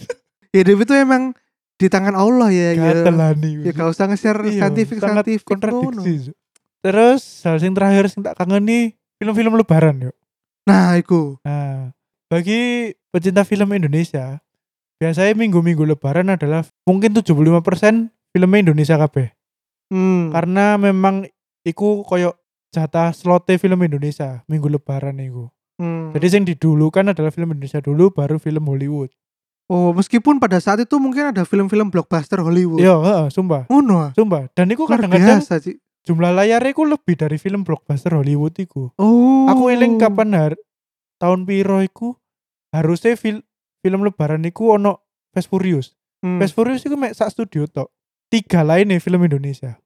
Hidup 0.56 0.82
itu 0.82 0.92
emang 0.98 1.32
di 1.78 1.86
tangan 1.86 2.18
Allah 2.18 2.50
ya. 2.50 2.74
ya. 2.74 2.82
Gatelani. 2.98 3.62
Ya 3.62 3.70
gak 3.70 3.88
usah 3.94 4.10
nge-share 4.10 4.42
Iya, 4.42 4.66
saintifik 4.66 4.98
sangat 4.98 5.22
saintifik 5.22 5.46
kontradiksi. 5.46 6.34
Terus 6.82 7.22
hal 7.46 7.62
sing 7.62 7.72
terakhir 7.78 8.10
sing 8.10 8.26
tak 8.26 8.34
kangen 8.34 8.66
nih 8.66 8.98
film-film 9.22 9.54
lebaran 9.54 10.10
yuk. 10.10 10.14
Nah, 10.68 10.94
iku. 10.94 11.42
Nah, 11.42 11.90
bagi 12.30 12.92
pecinta 13.10 13.42
film 13.42 13.74
Indonesia, 13.74 14.38
biasanya 15.02 15.34
minggu-minggu 15.34 15.82
lebaran 15.82 16.30
adalah 16.30 16.62
mungkin 16.86 17.12
75% 17.18 18.14
film 18.32 18.50
Indonesia 18.54 18.96
kabeh. 18.96 19.34
Hmm. 19.92 20.30
Karena 20.32 20.78
memang 20.78 21.26
iku 21.66 22.06
koyo 22.06 22.38
jatah 22.72 23.12
slotnya 23.12 23.60
film 23.60 23.84
Indonesia 23.84 24.40
minggu 24.48 24.70
lebaran 24.72 25.20
iku. 25.20 25.52
Hmm. 25.76 26.14
Jadi 26.14 26.26
yang 26.30 26.46
didulukan 26.48 27.10
adalah 27.12 27.34
film 27.34 27.52
Indonesia 27.52 27.82
dulu 27.82 28.14
baru 28.14 28.38
film 28.38 28.64
Hollywood. 28.70 29.10
oh, 29.72 29.88
meskipun 29.96 30.36
pada 30.36 30.60
saat 30.60 30.84
itu 30.84 31.00
mungkin 31.00 31.32
ada 31.32 31.48
film-film 31.48 31.88
blockbuster 31.88 32.44
Hollywood. 32.44 32.76
Iya, 32.84 32.92
heeh, 32.92 33.26
sumpah. 33.32 33.64
Ngono. 33.72 34.04
ah. 34.04 34.10
Sumpah. 34.12 34.52
Dan 34.52 34.68
iku 34.68 34.84
Luar 34.84 35.00
kadang-kadang 35.00 35.40
biasa. 35.40 35.64
Jumlah 36.02 36.34
layarnya 36.34 36.74
iku 36.74 36.82
lebih 36.86 37.14
dari 37.14 37.38
film 37.38 37.62
blockbuster 37.62 38.14
Hollywood 38.14 38.54
iku. 38.58 38.90
Oh. 38.98 39.46
Aku 39.48 39.70
eling 39.70 39.98
kapan 39.98 40.34
har 40.34 40.52
tahun 41.18 41.46
piro 41.46 41.78
iku 41.82 42.18
harusnya 42.74 43.14
fil- 43.14 43.46
film 43.82 44.02
lebaran 44.02 44.42
iku 44.42 44.74
ono 44.74 45.02
Fast 45.30 45.48
Furious. 45.48 45.94
Hmm. 46.22 46.38
Fast 46.38 46.54
Furious 46.54 46.82
iku 46.82 46.98
mek 46.98 47.14
sak 47.14 47.30
studio 47.30 47.66
tok. 47.66 47.90
Tiga 48.28 48.64
lainnya 48.64 48.98
film 48.98 49.22
Indonesia. 49.22 49.78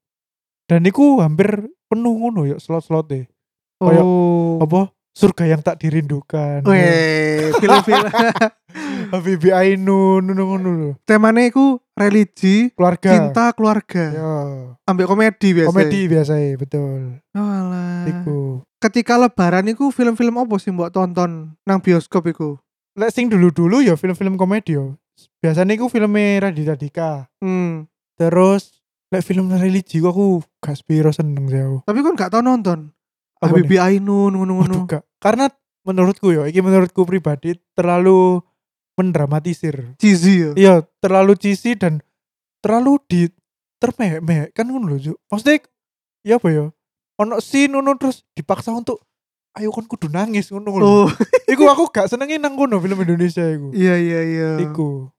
Dan 0.66 0.87
iku 0.87 1.22
hampir 1.22 1.70
penuh 1.87 2.14
ngono 2.18 2.46
ya 2.46 2.57
slot-slotnya. 2.59 3.31
kayak 3.79 4.02
Oh. 4.02 4.59
Apa? 4.59 4.90
Surga 5.16 5.48
yang 5.48 5.64
tak 5.64 5.81
dirindukan. 5.81 6.61
Weh, 6.68 7.48
film-film 7.57 8.05
Habibie 9.16 9.57
Ainun 9.57 10.29
ngono 10.29 10.42
ngono 10.44 10.68
lho. 10.76 10.90
iku 11.40 11.81
religi, 11.96 12.68
Keluarga. 12.76 13.09
cinta, 13.09 13.48
keluarga. 13.57 14.05
Ya. 14.12 14.33
Ambil 14.85 15.09
komedi 15.09 15.57
biasa. 15.57 15.72
Komedi 15.72 16.00
biasanya, 16.05 16.61
betul. 16.61 17.16
Oh, 17.33 17.40
alah. 17.40 18.05
Iku. 18.05 18.61
Ketika 18.76 19.16
lebaran 19.16 19.72
iku 19.72 19.88
film-film 19.88 20.37
apa 20.37 20.55
sih 20.61 20.68
mbok 20.68 20.92
tonton 20.92 21.57
nang 21.64 21.81
bioskop 21.81 22.29
iku? 22.29 22.61
Lek 22.92 23.09
sing 23.09 23.33
dulu-dulu 23.33 23.81
ya 23.81 23.96
film-film 23.96 24.37
komedi 24.37 24.76
yo. 24.76 25.00
Biasanya 25.40 25.81
iku 25.81 25.88
filmnya 25.88 26.44
Raditya 26.44 26.76
Dika. 26.76 27.24
Hmm. 27.40 27.88
Terus 28.20 28.85
lek 29.09 29.24
film 29.24 29.48
religi 29.48 30.05
kok 30.05 30.12
aku 30.12 30.44
gak 30.61 30.76
spiro 30.76 31.09
seneng 31.09 31.48
sih 31.48 31.61
aku. 31.64 31.88
Tapi 31.88 31.98
kan 32.05 32.12
gak 32.20 32.31
tau 32.37 32.44
nonton. 32.44 32.92
Habibie 33.40 33.81
Ainun 33.81 34.33
ngono-ngono. 34.33 34.88
Karena 35.20 35.49
menurutku 35.85 36.33
ya, 36.33 36.49
ini 36.49 36.61
menurutku 36.61 37.05
pribadi 37.05 37.55
terlalu 37.77 38.40
mendramatisir. 38.96 39.94
Cheesy 40.01 40.35
ya. 40.40 40.51
Iya, 40.57 40.75
terlalu 40.99 41.37
cheesy 41.37 41.77
dan 41.77 42.01
terlalu 42.64 42.96
di 43.07 43.20
termeh-meh 43.77 44.51
kan 44.57 44.64
ngono 44.66 44.96
lho. 44.96 45.14
Maksudnya 45.29 45.61
ya 46.25 46.40
apa 46.40 46.49
ya? 46.49 46.66
Ono 47.20 47.40
scene 47.40 47.77
ngono 47.77 47.96
terus 48.01 48.25
dipaksa 48.33 48.72
untuk 48.72 49.05
ayo 49.57 49.68
kon 49.72 49.85
kudu 49.85 50.09
nangis 50.09 50.49
ngono 50.49 50.68
lho. 50.81 50.85
Oh, 50.85 51.09
Iku 51.53 51.68
aku 51.68 51.92
gak 51.92 52.09
senengin 52.09 52.40
nang 52.40 52.57
ngono 52.57 52.81
film 52.81 52.96
Indonesia 52.99 53.44
iku. 53.46 53.70
iya 53.77 54.01
iya 54.01 54.20
iya. 54.25 54.51
Iku. 54.64 55.12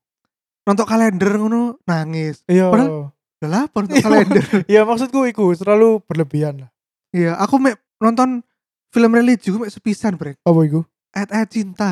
Nonton 0.66 0.84
kalender 0.84 1.38
ngono 1.38 1.78
nangis. 1.86 2.42
Iya. 2.50 2.68
Padahal- 2.68 3.14
Lah 3.38 3.46
lah 3.46 3.62
apa 3.70 3.76
nonton 3.86 4.02
kalender. 4.02 4.42
Iya 4.70 4.82
maksudku 4.82 5.22
iku 5.30 5.54
terlalu 5.54 6.02
berlebihan 6.02 6.66
lah. 6.66 6.70
Iya, 7.14 7.38
aku 7.38 7.62
mek 7.62 7.78
nonton 7.98 8.40
film 8.88 9.10
religi 9.12 9.50
gue 9.50 9.68
sepisan, 9.68 10.14
Brek. 10.14 10.38
Apa 10.40 10.60
iku? 10.62 10.80
Ayat-ayat 11.12 11.48
cinta. 11.48 11.90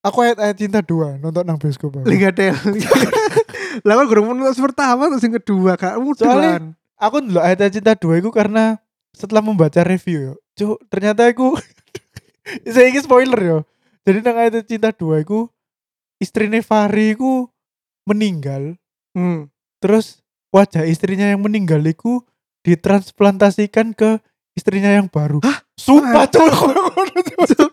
Aku 0.00 0.22
ayat-ayat 0.22 0.56
cinta 0.56 0.80
dua 0.80 1.18
nonton 1.18 1.42
nang 1.42 1.58
bioskop. 1.58 2.00
Liga 2.02 2.30
Del. 2.30 2.54
Lah 3.86 3.94
kan 3.94 4.06
gurung 4.06 4.30
nonton 4.30 4.54
pertama 4.62 5.10
terus 5.10 5.22
yang 5.22 5.36
kedua 5.36 5.74
kak. 5.74 5.98
Soalnya- 6.16 6.62
Mudahan. 6.62 6.64
Aku 6.98 7.22
ndelok 7.22 7.44
ayat-ayat 7.44 7.72
cinta 7.74 7.92
dua 7.94 8.18
iku 8.18 8.30
karena 8.30 8.78
setelah 9.14 9.38
membaca 9.38 9.82
review 9.82 10.18
yo. 10.18 10.34
Cuk, 10.54 10.78
ternyata 10.90 11.26
aku 11.26 11.54
saya 12.74 12.90
ini 12.90 12.98
spoiler 12.98 13.38
yo. 13.38 13.58
Jadi 14.02 14.18
nang 14.22 14.38
ayat 14.38 14.64
cinta 14.64 14.90
dua 14.90 15.22
iku 15.22 15.46
istrinya 16.18 16.58
Fahri 16.58 17.14
iku 17.14 17.46
meninggal 18.02 18.74
Hmm. 19.12 19.50
terus 19.78 20.22
wajah 20.50 20.86
istrinya 20.86 21.26
yang 21.26 21.42
meninggal 21.42 21.82
iku 21.82 22.22
ditransplantasikan 22.62 23.90
ke 23.92 24.22
istrinya 24.58 24.90
yang 24.90 25.06
baru. 25.06 25.38
Hah? 25.46 25.62
Sumpah 25.78 26.26
Ah. 26.26 26.28
cuk. 26.28 26.50
Cuk. 27.54 27.70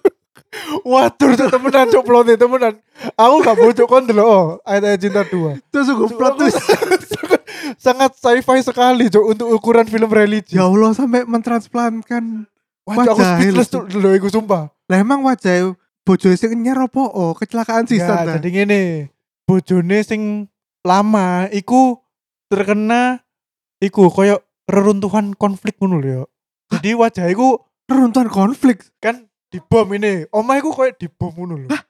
Waduh, 0.85 1.35
cuk 1.35 1.49
temenan 1.51 1.85
cuk 1.91 2.03
plotnya 2.05 2.37
temenan. 2.39 2.73
Aku 3.17 3.35
gak 3.43 3.55
mau 3.57 3.71
cuk 3.75 3.87
kon 3.89 4.05
delok 4.07 4.27
oh, 4.27 4.45
ayat-ayat 4.63 4.99
cinta 5.01 5.21
dua. 5.27 5.59
Terus 5.73 5.87
gue 5.91 6.07
Cuk, 6.07 6.15
plot 6.15 6.33
aku 6.37 6.39
twist. 6.45 6.57
sangat, 7.85 8.11
sci-fi 8.15 8.59
sekali 8.63 9.11
cuk 9.11 9.25
untuk 9.35 9.47
ukuran 9.51 9.89
film 9.89 10.07
religi. 10.07 10.55
Ya 10.55 10.69
Allah 10.69 10.95
sampai 10.95 11.27
mentransplantkan. 11.27 12.47
Cuk, 12.85 12.93
aku 12.93 13.17
wajah 13.17 13.27
speechless 13.35 13.67
itu. 13.67 13.73
cuk 13.75 13.85
delok 13.91 14.13
iku 14.21 14.27
sumpah. 14.31 14.63
Lah 14.87 14.97
emang 15.01 15.25
wajah 15.25 15.73
bojo 16.05 16.29
sing 16.37 16.53
nyer 16.61 16.77
apa? 16.77 17.03
Oh, 17.11 17.33
kecelakaan 17.33 17.89
sih 17.89 17.97
Ya, 17.97 18.37
jadi 18.37 18.47
ngene. 18.47 18.81
Bojone 19.49 19.99
sing 20.05 20.21
lama 20.85 21.49
iku 21.49 21.99
terkena 22.49 23.25
iku 23.81 24.13
koyo 24.13 24.41
reruntuhan 24.69 25.33
konflik 25.33 25.77
ngono 25.81 25.97
lho. 26.01 26.23
Jadi 26.79 26.91
wajah 26.95 27.25
iku 27.31 27.59
Runtuhan 27.85 28.29
konflik. 28.33 28.81
kan 28.97 29.29
dibom 29.53 29.85
ini. 29.93 30.25
Omah 30.33 30.57
iku 30.57 30.73
koyo 30.73 30.91
dibom 30.97 31.31
ngono 31.38 31.55
lho. 31.65 31.69
Lah 31.69 31.81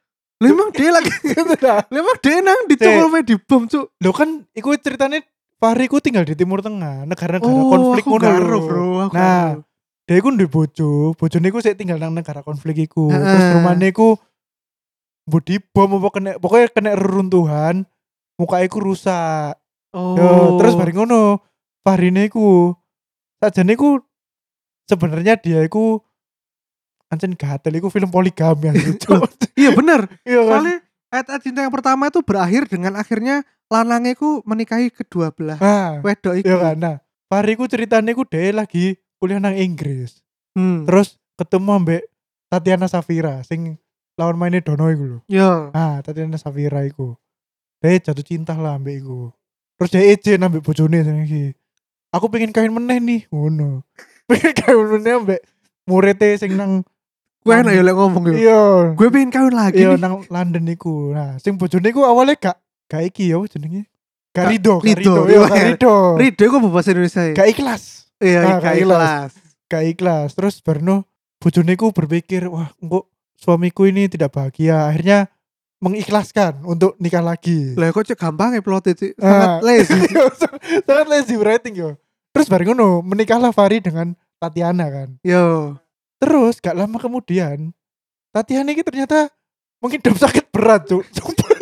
emang 0.43 0.69
dia 0.75 0.91
lagi. 0.91 1.11
Lah 1.65 1.87
emang 1.87 2.17
dia 2.19 2.43
nang 2.43 2.67
dicokol 2.67 3.23
di 3.23 3.35
bom, 3.39 3.63
Cuk. 3.65 3.95
Lho 4.03 4.11
kan 4.11 4.43
iku 4.51 4.75
ceritanya 4.75 5.23
Fahri 5.55 5.87
ku 5.87 6.03
tinggal 6.03 6.27
di 6.27 6.35
Timur 6.35 6.59
Tengah, 6.59 7.07
negara-negara 7.07 7.47
Oh, 7.47 7.71
konflik 7.71 8.03
ngono 8.03 8.27
lho. 8.27 8.59
Bro. 8.67 8.85
Aku 9.07 9.15
Nah, 9.15 9.63
dia 10.03 10.15
iku 10.19 10.35
duwe 10.35 10.51
bojo, 10.51 11.15
bojone 11.15 11.47
iku 11.47 11.63
sik 11.63 11.79
tinggal 11.79 11.95
nang 11.95 12.11
negara 12.11 12.43
konflik 12.43 12.75
iku. 12.91 13.07
Terus 13.07 13.55
rumahnya 13.55 13.87
iku 13.87 14.19
mbok 15.25 15.41
dibom 15.47 15.95
apa 15.97 16.09
kena 16.11 16.31
pokoknya 16.37 16.67
kena 16.75 16.91
reruntuhan, 16.99 17.75
muka 18.35 18.67
iku 18.67 18.83
rusak. 18.83 19.55
Oh. 19.95 20.19
Yo, 20.19 20.59
terus 20.59 20.75
bareng 20.75 21.07
ngono, 21.07 21.39
Fahrine 21.87 22.27
iku 22.27 22.75
sajane 23.39 23.79
iku 23.79 24.03
sebenarnya 24.85 25.37
dia 25.37 25.61
iku 25.61 26.01
ancen 27.09 27.37
gatel 27.37 27.77
iku 27.77 27.87
film 27.89 28.09
poligami 28.09 28.73
asli, 28.73 28.97
Cuk. 28.97 29.21
Iya 29.55 29.71
bener. 29.71 30.09
Iya 30.29 30.41
kan? 30.41 30.49
Soalnya 30.51 30.75
ayat-ayat 31.13 31.41
cinta 31.41 31.59
yang 31.63 31.73
pertama 31.73 32.09
itu 32.09 32.19
berakhir 32.25 32.65
dengan 32.67 32.97
akhirnya 32.97 33.45
lanangnya 33.69 34.13
ku 34.13 34.41
menikahi 34.45 34.93
kedua 34.93 35.33
belah 35.33 35.57
Nah, 35.57 36.01
wedok 36.01 36.37
iki. 36.37 36.45
iya 36.45 36.57
kan. 36.59 36.75
Nah, 36.77 36.95
Fahri 37.25 37.57
ku 37.57 37.65
ceritanya 37.65 38.13
iku 38.13 38.25
dia 38.25 38.51
lagi 38.51 38.97
kuliah 39.17 39.41
nang 39.41 39.55
Inggris. 39.57 40.21
Hmm. 40.53 40.85
Terus 40.85 41.17
ketemu 41.35 41.69
ambek 41.77 42.01
Tatiana 42.47 42.85
Safira 42.85 43.41
sing 43.41 43.77
lawan 44.15 44.37
mainnya 44.37 44.61
Dono 44.61 44.87
iku 44.87 45.03
lho. 45.05 45.19
Yo. 45.27 45.69
Ah, 45.73 45.99
Tatiana 46.05 46.37
Safira 46.37 46.85
iku. 46.85 47.17
Dia 47.81 47.97
jatuh 48.01 48.25
cinta 48.25 48.53
lah 48.57 48.77
ambek 48.77 49.01
iku. 49.03 49.29
Terus 49.75 49.89
dia 49.91 50.03
izin 50.07 50.41
ambek 50.41 50.63
bojone 50.63 51.03
sing 51.03 51.25
iki. 51.27 51.51
Aku 52.15 52.31
pengen 52.31 52.55
kawin 52.55 52.71
meneh 52.71 52.97
nih, 53.03 53.21
ngono. 53.27 53.83
pengen 53.83 54.14
kawin 54.65 55.05
ambek 55.05 55.41
muridnya 55.85 56.37
sing 56.37 56.57
nang 56.57 56.85
Gue 57.45 57.53
enak 57.61 57.77
ya 57.77 57.85
lek 57.85 57.93
ngomong 57.93 58.23
yo. 58.25 58.33
Iya. 58.33 58.61
Gue 58.97 59.07
pengen 59.13 59.29
kawin 59.29 59.53
lagi 59.53 59.85
Iya 59.85 60.01
nang 60.01 60.25
London 60.33 60.65
iku. 60.65 61.13
Nah, 61.13 61.37
sing 61.37 61.61
bojone 61.61 61.93
iku 61.93 62.01
awalnya 62.01 62.33
gak 62.41 62.57
gak 62.89 63.05
iki 63.05 63.29
ya 63.29 63.37
jenenge. 63.45 63.85
Garido, 64.33 64.81
Rido, 64.81 65.13
Garido, 65.13 65.13
yo, 65.29 65.45
iya. 65.45 65.47
Garido. 65.47 65.93
Rido 66.17 66.41
iku 66.41 66.55
apa 66.57 66.67
bahasa 66.73 66.89
Indonesia 66.91 67.21
ya? 67.21 67.33
Gak 67.37 67.49
ikhlas. 67.53 67.83
Iya, 68.17 68.39
Ah, 68.41 68.57
gak 68.57 68.61
gak 68.65 68.75
ikhlas. 68.81 69.31
Gak 69.69 69.83
ikhlas. 69.93 70.29
Terus 70.33 70.55
Barno 70.65 71.05
bojone 71.37 71.77
ku 71.77 71.93
berpikir, 71.93 72.49
wah, 72.49 72.73
kok 72.73 73.05
suamiku 73.37 73.85
ini 73.85 74.09
tidak 74.09 74.33
bahagia. 74.33 74.89
Akhirnya 74.89 75.29
mengikhlaskan 75.85 76.65
untuk 76.65 76.97
nikah 76.97 77.21
lagi. 77.21 77.77
Lah 77.77 77.93
kok 77.93 78.09
cek 78.09 78.17
gampang 78.17 78.57
ya 78.57 78.65
plot 78.65 78.89
itu. 78.89 79.13
Ah. 79.21 79.61
Sangat 79.61 79.69
lazy. 79.69 80.01
Sangat 80.89 81.07
lazy 81.13 81.35
writing 81.37 81.77
yo. 81.77 81.89
Terus 82.35 82.51
bareng 82.51 82.75
ngono, 82.75 82.99
menikahlah 82.99 83.55
Fari 83.55 83.79
dengan 83.79 84.11
Tatiana 84.35 84.91
kan. 84.91 85.15
Yo. 85.23 85.79
Terus 86.19 86.59
gak 86.59 86.75
lama 86.75 86.99
kemudian 86.99 87.71
Tatiana 88.35 88.75
ini 88.75 88.83
ternyata 88.83 89.31
mungkin 89.79 90.03
sakit 90.03 90.51
berat 90.51 90.83
cuk. 90.91 91.07
Sumpah. 91.15 91.55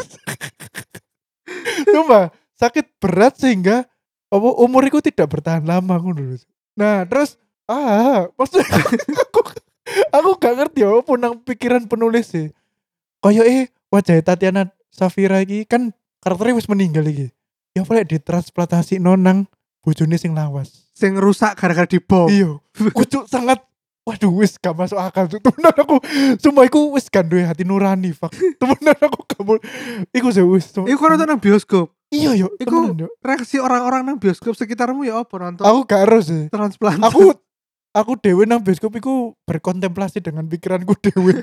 Sumpah, 1.94 2.26
sakit 2.58 2.86
berat 2.98 3.38
sehingga 3.38 3.86
apa 4.34 4.50
umuriku 4.66 4.98
tidak 4.98 5.30
bertahan 5.30 5.62
lama 5.62 5.94
ngono. 6.02 6.42
Nah, 6.74 7.06
terus 7.06 7.38
ah, 7.70 8.26
maksudnya 8.34 8.66
aku 9.30 9.42
aku 10.10 10.30
gak 10.42 10.54
ngerti 10.58 10.82
apa 10.82 11.12
nang 11.22 11.38
pikiran 11.46 11.86
penulis 11.86 12.34
sih. 12.34 12.50
Kayak 13.22 13.46
eh 13.46 13.62
wajah 13.94 14.26
Tatiana 14.26 14.74
Safira 14.90 15.38
iki 15.46 15.70
kan 15.70 15.94
karakternya 16.26 16.58
wis 16.58 16.66
meninggal 16.66 17.06
iki. 17.06 17.30
Ya 17.78 17.86
boleh 17.86 18.06
ditransplantasi 18.10 18.98
nonang 18.98 19.46
bojone 19.84 20.16
sing 20.16 20.32
lawas. 20.32 20.88
Sing 20.96 21.14
rusak 21.20 21.60
gara-gara 21.60 21.86
dibom. 21.86 22.32
Iya. 22.32 22.58
Kucuk 22.96 23.28
sangat 23.28 23.60
Waduh 24.04 24.36
wis 24.36 24.60
gak 24.60 24.76
masuk 24.76 25.00
akal 25.00 25.32
tuh 25.32 25.40
temenan 25.40 25.72
aku 25.80 25.96
Sumpah 26.36 26.68
iku 26.68 26.92
wis 26.92 27.08
gak 27.08 27.24
duwe 27.24 27.48
hati 27.48 27.64
nurani 27.64 28.12
fuck 28.12 28.36
Temenan 28.60 29.00
aku 29.00 29.24
gak 29.24 29.42
mau 29.48 29.56
Iku 30.12 30.28
sih 30.28 30.44
wis 30.44 30.76
Iku 30.76 31.02
nonton 31.08 31.24
nang 31.24 31.40
bioskop. 31.40 31.88
Iya 32.12 32.36
yo 32.36 32.52
Iku- 32.60 32.92
Reaksi 33.24 33.64
orang-orang 33.64 34.04
nang 34.04 34.20
bioskop 34.20 34.60
sekitarmu 34.60 35.08
ya 35.08 35.24
apa 35.24 35.32
nonton 35.40 35.64
Aku 35.64 35.88
gak 35.88 36.04
harus 36.04 36.28
sih 36.28 36.52
transplant. 36.52 37.00
Aku 37.00 37.32
Aku 37.96 38.20
dewe 38.20 38.44
nang 38.44 38.60
bioskop 38.60 38.92
iku 39.00 39.40
berkontemplasi 39.48 40.20
dengan 40.20 40.52
pikiranku 40.52 41.00
dewe 41.08 41.40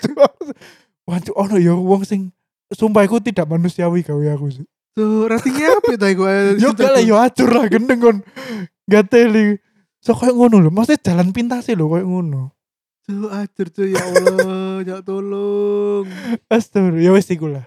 Waduh 1.09 1.35
ono 1.41 1.57
yo 1.57 1.81
wong 1.81 2.05
sing 2.05 2.29
Sumpah 2.77 3.09
iku 3.09 3.25
tidak 3.25 3.49
manusiawi 3.49 4.05
gawe 4.05 4.37
aku 4.37 4.61
sih 4.61 4.67
tuh 5.01 5.25
ratingnya 5.33 5.81
apa 5.81 5.91
itu 5.97 6.07
iku? 6.13 6.23
Yo 6.61 6.69
gak 6.77 6.91
lah 6.93 7.03
yo 7.03 7.17
acur 7.17 7.49
lah 7.49 7.65
gendeng 7.73 8.01
kon 8.01 8.19
Gak 8.85 9.09
teli 9.09 9.57
So 10.05 10.13
kayak 10.13 10.37
ngono 10.37 10.61
lho 10.61 10.69
Maksudnya 10.69 11.01
jalan 11.01 11.33
pintas 11.33 11.65
sih 11.65 11.73
lho 11.73 11.89
kayak 11.89 12.05
ngono 12.05 12.53
Tuh 13.09 13.33
acur 13.33 13.67
tuh 13.73 13.89
ya 13.89 13.99
Allah, 13.99 14.79
ya 14.89 14.97
tolong. 15.03 16.05
Astagfirullah 16.47 17.03
ya 17.03 17.11
wis 17.17 17.27
iku 17.33 17.49
lah 17.49 17.65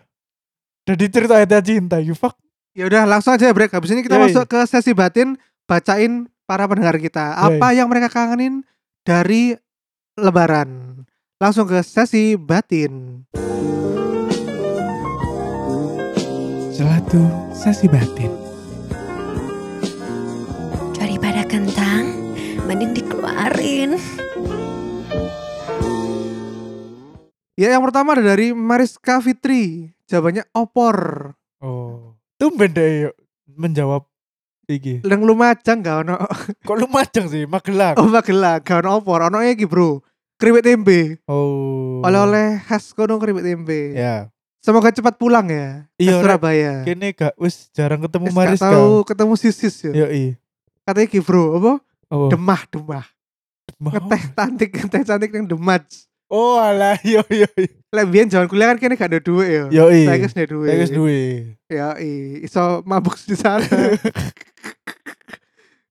Jadi 0.86 1.10
cerita 1.10 1.41
ayat 1.41 1.65
cinta 1.65 1.98
you 2.00 2.13
fuck 2.13 2.38
Ya 2.74 2.89
udah 2.89 3.06
langsung 3.06 3.38
aja 3.38 3.46
ya, 3.46 3.54
break. 3.54 3.69
Habis 3.69 3.93
ini 3.93 4.02
kita 4.02 4.17
Yoi. 4.17 4.34
masuk 4.34 4.50
ke 4.50 4.60
sesi 4.65 4.98
batin 4.98 5.38
bacain 5.69 6.26
para 6.50 6.65
pendengar 6.65 6.98
kita. 6.98 7.38
Apa 7.38 7.69
yang 7.78 7.86
mereka 7.86 8.10
kangenin 8.10 8.65
dari 9.06 9.54
lebaran. 10.17 11.06
Langsung 11.38 11.69
ke 11.69 11.86
sesi 11.86 12.34
batin. 12.34 13.22
Selatu 16.84 17.24
sesi 17.56 17.88
batin 17.88 18.28
Daripada 20.91 21.48
kentang, 21.48 22.36
mending 22.67 22.91
dikeluarin. 22.91 23.96
Ya 27.56 27.72
yang 27.72 27.88
pertama 27.88 28.19
ada 28.19 28.36
dari 28.36 28.52
Mariska 28.52 29.24
Fitri. 29.24 29.96
Jawabannya 30.12 30.43
opor. 30.52 31.32
Oh 31.63 32.19
Tumben 32.36 32.76
deh 32.76 33.08
yuk 33.08 33.15
Menjawab 33.48 34.04
Iki 34.67 35.08
Yang 35.08 35.24
lumajang 35.24 35.80
gak 35.80 36.04
ono. 36.04 36.19
Kok 36.67 36.76
lu 36.84 36.91
majang 36.91 37.32
sih 37.32 37.48
Magelang 37.48 37.96
Oh 37.96 38.12
magelang, 38.12 38.60
gak 38.60 38.84
ono 38.84 39.00
opor. 39.00 39.32
Ono 39.32 39.39
iki, 39.39 39.63
Bro. 39.63 40.04
Keripik 40.36 40.67
tempe. 40.67 41.24
Oh 41.32 42.04
Oleh-oleh 42.04 42.60
khas 42.60 42.91
kono 42.91 43.15
keripik 43.24 43.48
tempe. 43.48 43.96
Ya 43.96 44.33
Semoga 44.63 44.95
cepat 44.95 45.19
pulang 45.19 45.43
ya. 45.52 45.84
ke 45.99 46.08
Iya, 46.08 46.17
Rek. 46.17 46.21
Surabaya. 46.23 46.73
Kini 46.88 47.12
gak 47.12 47.36
Wis 47.36 47.67
jarang 47.76 47.99
ketemu 47.99 48.32
Wis 48.32 48.32
gak 48.32 48.39
Mariska 48.39 48.71
tahu 48.71 48.91
ketemu 49.04 49.34
sisis 49.36 49.76
ya. 49.84 50.08
Yoi 50.08 50.39
Katanya 50.88 51.08
iki, 51.12 51.19
Bro, 51.19 51.60
apa? 51.60 51.73
Oh 52.08 52.32
Demah, 52.32 52.63
demah. 52.71 53.06
Mau. 53.80 53.91
Ngeteh 53.91 54.23
cantik, 54.32 54.71
ngeteh 54.71 55.04
cantik 55.04 55.32
yang 55.36 55.47
demaj. 55.47 55.84
Oh 56.32 56.58
alah 56.58 56.97
Yo 57.04 57.21
yo 57.30 57.45
yo 57.60 57.67
Lek 57.93 58.08
biyen 58.10 58.32
jaman 58.32 58.47
kuliah 58.47 58.71
kan 58.73 58.80
kene 58.80 58.95
gak 58.95 59.12
ada 59.12 59.19
duit 59.19 59.49
ya. 59.52 59.63
Yoi 59.84 60.08
Saya 60.08 60.17
guys 60.23 60.34
ada 60.34 60.47
duit. 60.47 60.67
Saya 60.71 60.78
guys 60.80 60.93
duwe 60.95 61.19
Ya, 61.67 61.88
iso 62.39 62.63
mabuk 62.88 63.19
di 63.28 63.36
sana. 63.36 63.67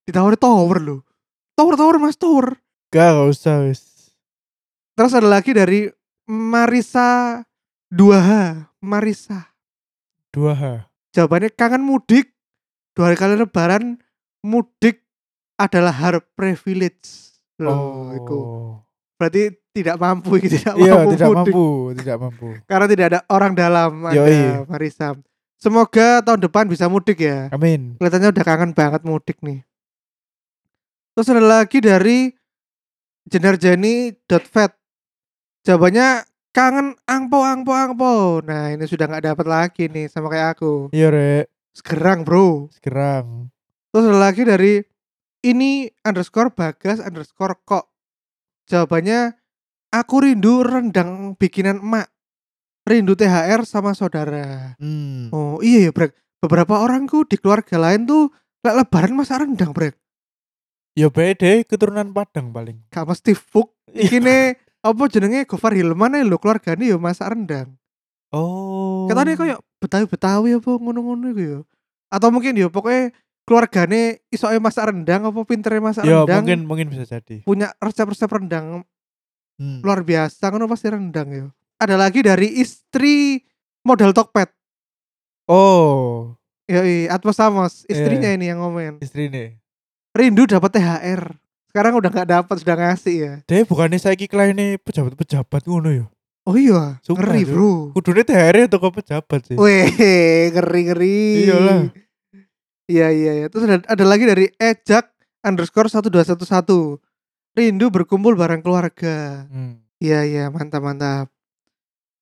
Ditawari 0.08 0.40
tower 0.40 0.80
loh. 0.80 1.00
Tower, 1.52 1.76
tower, 1.76 2.00
mas 2.00 2.16
tower. 2.16 2.56
Gak 2.88 3.12
gak 3.12 3.28
usah 3.28 3.68
wis 3.68 3.84
Terus 4.96 5.12
ada 5.12 5.28
lagi 5.28 5.52
dari 5.52 5.92
Marisa 6.26 7.44
2H. 7.92 8.30
Marisa. 8.80 9.52
Dua 10.32 10.56
H 10.56 10.88
Jawabannya 11.12 11.52
kangen 11.52 11.84
mudik. 11.84 12.32
Dua 12.96 13.12
hari 13.12 13.20
kali 13.20 13.36
lebaran 13.36 14.00
mudik 14.40 15.04
adalah 15.60 15.92
hard 15.92 16.24
privilege. 16.32 17.36
Loh, 17.60 18.16
iku. 18.16 18.38
Berarti 19.20 19.52
tidak 19.76 20.00
mampu, 20.00 20.40
tidak 20.40 20.72
Iya 20.80 21.04
mampu 21.04 21.10
tidak 21.12 21.28
mudik. 21.28 21.52
mampu 21.52 21.66
Tidak 22.00 22.16
mampu 22.16 22.46
Karena 22.64 22.86
tidak 22.88 23.06
ada 23.12 23.20
orang 23.28 23.52
dalam 23.52 24.08
ada 24.08 24.16
Yoi. 24.16 24.64
Marisa. 24.72 25.12
Semoga 25.60 26.24
tahun 26.24 26.40
depan 26.48 26.64
bisa 26.72 26.88
mudik 26.88 27.20
ya. 27.20 27.52
Amin 27.52 28.00
Kelihatannya 28.00 28.32
udah 28.32 28.44
kangen 28.48 28.72
banget 28.72 29.04
mudik 29.04 29.36
nih. 29.44 29.60
Terus 31.12 31.28
ada 31.28 31.44
lagi 31.44 31.78
dari 31.84 32.32
jenarjani.vet. 33.28 34.72
Jawabannya 35.62 36.31
kangen 36.52 36.94
angpo 37.08 37.40
angpo 37.42 37.72
angpo. 37.72 38.44
Nah 38.44 38.70
ini 38.70 38.84
sudah 38.84 39.08
nggak 39.08 39.32
dapat 39.32 39.46
lagi 39.48 39.88
nih 39.88 40.06
sama 40.06 40.28
kayak 40.28 40.60
aku. 40.60 40.92
Iya 40.92 41.08
rek 41.08 41.46
Segerang 41.72 42.28
bro. 42.28 42.68
Sekarang 42.68 43.48
Terus 43.92 44.08
ada 44.08 44.20
lagi 44.20 44.44
dari 44.44 44.80
ini 45.44 45.88
underscore 46.04 46.52
bagas 46.52 47.00
underscore 47.00 47.60
kok. 47.64 47.92
Jawabannya 48.68 49.36
aku 49.92 50.28
rindu 50.28 50.64
rendang 50.64 51.34
bikinan 51.36 51.80
emak. 51.80 52.08
Rindu 52.82 53.14
THR 53.14 53.62
sama 53.64 53.94
saudara. 53.96 54.74
Hmm 54.76 55.32
Oh 55.32 55.60
iya 55.64 55.88
ya 55.88 55.92
Brek. 55.92 56.12
Beberapa 56.42 56.82
orangku 56.82 57.24
di 57.24 57.38
keluarga 57.38 57.78
lain 57.78 58.04
tuh 58.04 58.32
lek 58.64 58.74
lebaran 58.74 59.16
masak 59.16 59.44
rendang 59.44 59.72
Brek. 59.72 59.96
Ya 60.92 61.08
beda 61.08 61.64
keturunan 61.64 62.12
Padang 62.12 62.52
paling 62.52 62.84
Gak 62.92 63.08
mesti 63.08 63.32
fuk. 63.32 63.72
Kini 63.92 64.52
apa 64.82 65.02
jenenge 65.06 65.46
Gofar 65.46 65.72
Hilman 65.72 66.18
lho 66.20 66.36
keluargane 66.36 66.90
ya 66.90 66.98
masak 66.98 67.30
rendang. 67.30 67.78
Oh 68.32 69.06
Katanya 69.06 69.34
kayak 69.36 69.58
Betawi-Betawi 69.78 70.58
apa 70.58 70.70
ngono-ngono 70.72 71.26
iku 71.30 71.42
ya. 71.42 71.58
Atau 72.08 72.28
mungkin 72.30 72.54
ya 72.54 72.66
pokoknya 72.66 73.14
keluargane 73.42 74.22
isoke 74.28 74.58
masak 74.58 74.90
rendang 74.90 75.26
apa 75.26 75.40
pintere 75.42 75.78
masak 75.78 76.02
Ya 76.02 76.22
rendang. 76.22 76.42
mungkin 76.42 76.58
mungkin 76.64 76.86
bisa 76.88 77.04
jadi 77.04 77.42
punya 77.42 77.74
resep-resep 77.78 78.28
rendang 78.28 78.82
Hmm. 79.60 79.84
luar 79.84 80.00
biasa 80.00 80.48
ngono 80.48 80.64
pasti 80.64 80.88
rendang 80.88 81.28
ya. 81.28 81.46
Ada 81.76 81.94
lagi 81.94 82.24
dari 82.24 82.56
istri 82.56 83.44
modal 83.82 84.10
Tokped. 84.10 84.48
Oh 85.46 86.34
Ya, 86.64 86.80
Atmos 87.10 87.36
Amos, 87.36 87.84
istrinya 87.84 88.32
Iya. 88.32 88.38
ini 88.38 88.46
yang 88.48 88.62
ngomen. 88.62 88.96
istri 88.98 89.28
nih 89.28 89.58
Rindu 90.12 90.46
dapat 90.46 90.72
THR. 90.72 91.36
Sekarang 91.72 91.96
udah 91.96 92.12
nggak 92.12 92.28
dapat, 92.28 92.56
sudah 92.60 92.76
ngasih 92.76 93.16
ya. 93.16 93.32
Dia 93.48 93.64
bukannya 93.64 93.96
saya 93.96 94.12
kliennya 94.12 94.76
pejabat-pejabat 94.84 95.64
ngono 95.64 95.88
ya 95.88 96.06
Oh 96.42 96.58
iya, 96.58 96.98
Sumpah, 97.06 97.32
ngeri 97.32 97.46
bro. 97.46 97.94
Kudune 97.94 98.26
THR 98.26 98.66
atau 98.66 98.82
kok 98.82 98.98
pejabat 98.98 99.40
sih 99.46 99.54
Weh, 99.54 99.88
ngeri 100.50 100.82
ngeri. 100.90 101.22
Iyalah. 101.46 101.80
Iya 102.90 103.08
iya 103.14 103.32
iya. 103.40 103.46
Terus 103.46 103.64
ada, 103.70 103.78
ada 103.86 104.04
lagi 104.04 104.26
dari 104.26 104.50
ejak 104.58 105.06
underscore 105.46 105.86
1211. 105.86 106.98
Rindu 107.54 107.86
berkumpul 107.94 108.34
bareng 108.34 108.58
keluarga. 108.58 109.46
Hmm. 109.48 109.80
Iya 110.02 110.26
iya 110.26 110.44
mantap 110.50 110.82
mantap. 110.82 111.30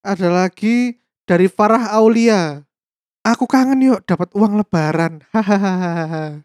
Ada 0.05 0.29
lagi 0.29 1.01
dari 1.25 1.49
Farah 1.49 1.97
Aulia. 1.97 2.61
Aku 3.25 3.49
kangen 3.49 3.81
yuk 3.81 4.05
dapat 4.05 4.29
uang 4.37 4.61
lebaran. 4.61 5.25
Hahaha. 5.33 6.45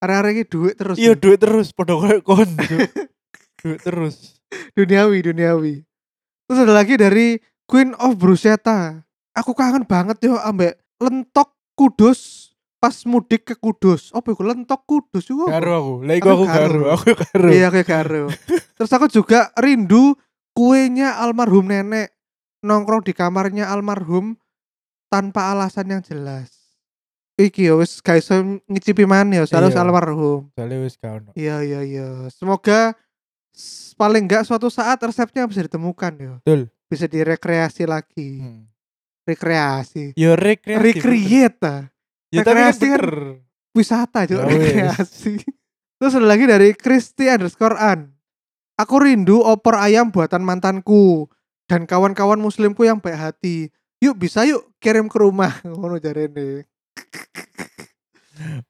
Arek-arek 0.00 0.32
ini 0.32 0.44
duit 0.48 0.74
terus. 0.80 0.96
Iya 0.96 1.12
duit 1.12 1.38
terus 1.40 1.76
Pada 1.76 1.96
kayak 1.96 2.24
kon. 2.24 2.48
Duit 3.60 3.80
terus 3.84 4.40
duniawi 4.76 5.20
duniawi. 5.20 5.74
Terus 6.48 6.58
ada 6.64 6.72
lagi 6.72 6.96
dari 6.96 7.36
Queen 7.68 7.92
of 8.00 8.16
Bruschetta. 8.16 9.04
Aku 9.36 9.54
kangen 9.54 9.86
banget 9.86 10.24
yo 10.26 10.40
ambek 10.40 10.80
lentok 10.98 11.54
kudus 11.78 12.50
pas 12.80 12.96
mudik 13.04 13.44
ke 13.44 13.54
Kudus. 13.60 14.08
Apa 14.16 14.32
itu 14.32 14.40
lentok 14.40 14.88
kudus 14.88 15.28
apa? 15.28 15.60
Karo 15.60 15.72
aku 15.76 15.94
Lah 16.08 16.14
iku 16.16 16.28
Aku 16.32 16.34
aku 16.34 16.46
karo. 16.48 16.82
Aku 16.96 17.08
karo 17.12 17.48
Iya 17.52 17.68
kayak 17.68 17.88
karo. 17.88 18.24
Terus 18.80 18.90
aku 18.90 19.06
juga 19.12 19.52
rindu 19.60 20.16
kuenya 20.56 21.20
almarhum 21.20 21.68
nenek 21.68 22.16
nongkrong 22.64 23.04
di 23.04 23.12
kamarnya 23.12 23.68
almarhum 23.68 24.40
tanpa 25.12 25.52
alasan 25.52 25.92
yang 25.92 26.02
jelas. 26.02 26.59
Iki 27.40 27.66
ya 27.66 27.74
wis 27.74 27.98
iso 27.98 28.34
ngicipi 28.68 29.04
maneh 29.04 29.40
ya 29.40 29.44
Iya. 29.48 29.80
almarhum. 29.80 30.52
Soalnya 30.52 30.76
wis 30.80 30.94
gak 30.94 31.12
ono. 31.16 31.30
Iya 31.32 31.56
iya 31.60 31.80
iya. 31.80 32.08
Semoga 32.28 32.92
paling 33.96 34.24
enggak 34.24 34.44
suatu 34.44 34.68
saat 34.68 35.00
resepnya 35.00 35.44
bisa 35.44 35.64
ditemukan 35.64 36.12
ya. 36.14 36.32
Betul. 36.40 36.68
Bisa 36.86 37.06
direkreasi 37.06 37.84
lagi. 37.84 38.40
Hmm. 38.40 38.68
Rekreasi. 39.24 40.12
Yo 40.14 40.34
rekreasi. 40.34 40.80
Recreate. 40.80 41.74
Ya 42.30 42.40
tapi 42.40 42.60
kan 42.60 42.70
rekreasi 42.70 42.86
kan 42.86 43.00
bener. 43.00 43.16
wisata 43.70 44.20
juga 44.24 44.42
Ya 44.42 44.48
wis. 44.48 44.58
rekreasi. 44.62 45.32
Terus 45.96 46.12
ada 46.14 46.26
lagi 46.26 46.44
dari 46.44 46.72
Kristi 46.72 47.28
underscore 47.28 47.76
an. 47.76 48.16
Aku 48.74 48.96
rindu 48.96 49.44
opor 49.44 49.76
ayam 49.76 50.08
buatan 50.08 50.40
mantanku 50.40 51.28
dan 51.68 51.84
kawan-kawan 51.84 52.40
muslimku 52.40 52.82
yang 52.82 52.96
baik 52.96 53.20
hati. 53.20 53.68
Yuk 54.00 54.16
bisa 54.16 54.48
yuk 54.48 54.64
kirim 54.80 55.06
ke 55.06 55.20
rumah. 55.20 55.60
Ngono 55.68 56.00
jarene. 56.00 56.64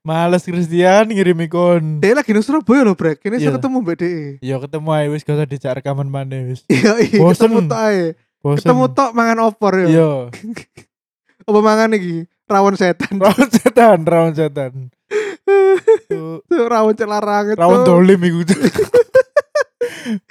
Males 0.02 0.42
Christian 0.42 1.06
ngirim 1.06 1.38
ikon. 1.46 2.02
Dia 2.02 2.18
lagi 2.18 2.34
nang 2.34 2.42
Surabaya 2.42 2.82
loh, 2.82 2.98
Brek. 2.98 3.22
Ini 3.22 3.38
saya 3.38 3.54
Iya. 3.54 3.56
ketemu 3.60 3.76
Mbak 3.86 3.96
DE. 3.96 4.14
Yo 4.42 4.56
ketemu 4.58 4.88
ae 4.90 5.06
wis 5.14 5.22
gak 5.22 5.36
usah 5.38 5.46
dicak 5.46 5.72
rekaman 5.78 6.10
maneh 6.10 6.50
wis. 6.50 6.66
Iya, 6.72 6.98
iya, 6.98 7.18
ketemu 7.22 7.58
tok 7.70 7.78
ae. 7.78 8.04
Ketemu 8.40 8.84
tok 8.90 9.10
mangan 9.14 9.38
opor 9.46 9.72
ya. 9.78 9.88
Yo. 9.88 10.10
Apa 11.48 11.58
mangan 11.62 11.94
iki? 11.94 12.26
Rawon 12.50 12.74
setan. 12.74 13.14
Rawon 13.24 13.48
setan, 13.48 13.98
rawon 14.02 14.34
setan. 14.34 14.72
Tuh, 16.10 16.42
rawon 16.66 16.94
celarang 16.98 17.54
itu. 17.54 17.58
Rawon 17.58 17.80
dolim 17.86 18.20
iku. 18.26 18.40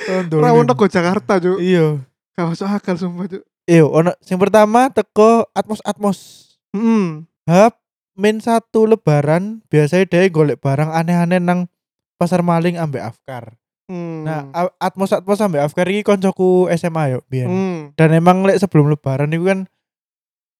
Rawon 0.03 0.25
dolim. 0.27 0.43
Rawon 0.43 0.65
teko 0.67 0.85
Jakarta, 0.91 1.39
Cuk. 1.39 1.63
Iya. 1.63 2.03
Gak 2.35 2.45
masuk 2.51 2.67
akal 2.67 2.95
sumpah, 2.99 3.25
Cuk. 3.29 3.43
Iyo, 3.63 3.87
ono 3.87 4.11
sing 4.19 4.35
pertama 4.35 4.91
teko 4.91 5.47
Atmos 5.53 5.79
Atmos. 5.85 6.19
Hmm. 6.75 7.23
Hap 7.47 7.79
min 8.19 8.43
satu 8.43 8.83
lebaran 8.83 9.63
biasanya 9.71 10.03
dia 10.11 10.27
golek 10.27 10.59
barang 10.59 10.91
aneh-aneh 10.91 11.39
nang 11.39 11.71
pasar 12.19 12.43
maling 12.43 12.75
ambek 12.75 12.99
Afkar. 12.99 13.55
Hmm. 13.87 14.27
Nah, 14.27 14.51
Atmos 14.77 15.15
Atmos 15.15 15.39
ambek 15.39 15.63
Afkar 15.63 15.87
iki 15.87 16.03
koncoku 16.03 16.67
SMA 16.75 17.15
yo 17.15 17.19
biyen. 17.31 17.47
Hmm. 17.47 17.79
Dan 17.95 18.11
emang 18.11 18.43
lek 18.43 18.59
sebelum 18.59 18.91
lebaran 18.91 19.31
itu 19.31 19.47
kan 19.47 19.71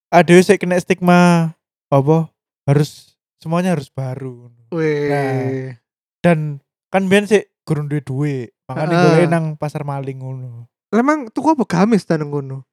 ada 0.09 0.33
sih 0.39 0.55
kena 0.55 0.79
stigma 0.79 1.53
apa 1.91 2.31
harus 2.63 3.19
semuanya 3.43 3.75
harus 3.75 3.91
baru. 3.91 4.49
Nah. 4.71 5.75
Dan 6.23 6.63
kan 6.89 7.11
biyen 7.11 7.27
sih 7.27 7.43
kurang 7.67 7.91
duit 7.91 8.07
duit. 8.07 8.55
Makanya 8.71 8.95
Heeh. 8.95 9.05
golek 9.05 9.27
nang 9.29 9.45
pasar 9.59 9.83
maling 9.83 10.23
ngono. 10.23 10.71
Emang 10.89 11.29
tuku 11.29 11.53
apa 11.53 11.67
gamis 11.67 12.07
nang 12.07 12.31
ngono? 12.31 12.65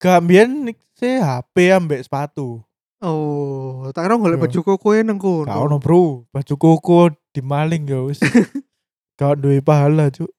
Gak 0.00 0.24
biyen 0.24 0.72
sih 0.96 1.20
HP 1.20 1.74
ambek 1.74 2.00
sepatu. 2.06 2.64
Oh, 3.02 3.90
tak 3.90 4.06
kira 4.06 4.14
golek 4.14 4.38
Yo. 4.38 4.42
baju 4.46 4.58
koko 4.62 4.88
nang 5.02 5.18
kono. 5.18 5.50
Gak 5.50 5.58
ono 5.58 5.76
bro, 5.82 6.22
baju 6.30 6.54
koko 6.54 6.98
dimaling 7.34 7.82
ya 7.82 7.98
wis. 8.06 8.22
Gak 9.18 9.42
duwe 9.42 9.58
pahala 9.58 10.06
cuk. 10.08 10.30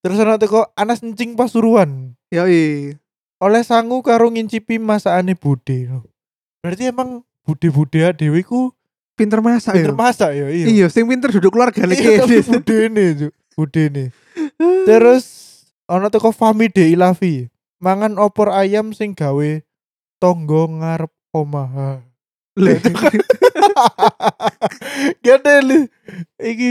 Terus 0.00 0.18
ana 0.18 0.40
teko 0.40 0.66
Anas 0.74 1.04
encing 1.06 1.38
Pasuruan. 1.38 2.18
Yoi. 2.34 2.96
Oleh 3.38 3.62
sangu 3.62 4.02
karo 4.02 4.26
ngincipi 4.28 4.82
masakane 4.82 5.38
Bude. 5.38 5.86
Berarti 6.60 6.90
emang 6.90 7.22
Bude-bude 7.46 8.04
dhewe 8.12 8.42
ku 8.44 8.74
Pinter 9.16 9.44
masak 9.44 9.76
pinter 9.76 9.92
ya. 9.92 10.00
masak 10.00 10.30
ya 10.32 10.48
iya. 10.48 10.66
Iya, 10.66 10.86
sing 10.88 11.04
pinter 11.04 11.28
duduk 11.28 11.52
keluarga 11.52 11.84
Iya, 11.84 12.24
tapi 12.24 12.40
lagi. 12.40 12.48
Bude 12.48 12.78
nih 12.88 13.08
cuk. 13.16 13.32
Bude 13.52 13.82
nih. 13.92 14.08
Terus 14.88 15.24
ana 15.84 16.08
teko 16.08 16.32
Fami 16.32 16.72
de 16.72 16.90
Ilavi. 16.90 17.52
Mangan 17.78 18.16
opor 18.16 18.48
ayam 18.48 18.96
sing 18.96 19.12
gawe 19.12 19.60
tonggo 20.20 20.68
ngarep 20.80 21.12
omah. 21.34 22.02
Gede 25.24 25.56
li. 25.64 25.80
Iki 26.36 26.70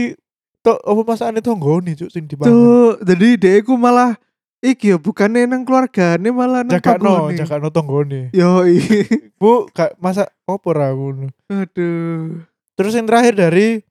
tok 0.60 0.80
apa 0.84 1.02
masakane 1.08 1.40
tonggo 1.40 1.80
nih 1.82 1.96
cuk 1.96 2.12
sing 2.12 2.28
dipangan. 2.28 2.52
Tuh, 2.52 2.92
jadi 3.02 3.28
dia 3.40 3.64
ku 3.64 3.80
malah 3.80 4.20
iki 4.60 4.92
ya 4.92 4.98
bukannya 5.00 5.48
nang 5.48 5.64
keluargane 5.64 6.30
malah 6.36 6.68
nang 6.68 6.76
Jakakno, 6.76 7.32
tanggone. 7.32 7.38
jakakno 7.40 7.70
tonggone. 7.72 8.22
Yoi. 8.36 8.78
Bu, 9.40 9.72
gak 9.72 9.96
masak 10.04 10.28
opor 10.44 10.76
aku. 10.84 11.32
Aduh. 11.48 12.44
Terus 12.76 12.92
yang 12.96 13.08
terakhir 13.08 13.40
dari 13.40 13.84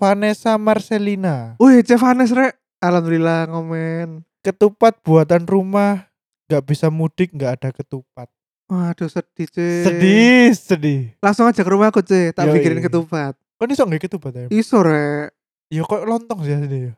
Vanessa 0.00 0.56
Marcelina. 0.56 1.56
Wih, 1.60 1.84
Chef 1.84 2.00
Hanes 2.00 2.32
rek. 2.32 2.56
Alhamdulillah 2.80 3.48
ngomen. 3.52 4.24
Ketupat 4.40 5.04
buatan 5.04 5.44
rumah 5.44 6.08
gak 6.48 6.64
bisa 6.64 6.88
mudik 6.88 7.36
gak 7.36 7.60
ada 7.60 7.68
ketupat. 7.76 8.32
Waduh 8.70 9.10
sedih, 9.10 9.50
Cek. 9.50 9.82
Sedih, 9.82 10.48
sedih. 10.54 11.00
Langsung 11.18 11.50
aja 11.50 11.58
ke 11.58 11.70
rumah 11.70 11.90
aku, 11.90 12.06
Cek. 12.06 12.38
Tak 12.38 12.46
Yoi. 12.46 12.54
bikinin 12.62 12.86
ketupat. 12.86 13.34
Kok 13.58 13.66
iso 13.66 13.82
gak 13.82 14.06
ketupat 14.06 14.32
ya? 14.32 14.46
Iso 14.48 14.78
rek. 14.80 15.34
Ya 15.74 15.82
kok 15.82 16.06
lontong 16.06 16.46
sih 16.46 16.54
asli 16.54 16.78
ya. 16.88 16.92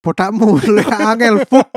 Botakmu 0.00 0.56
lek 0.72 0.88
angel 1.12 1.44
fuk. 1.44 1.68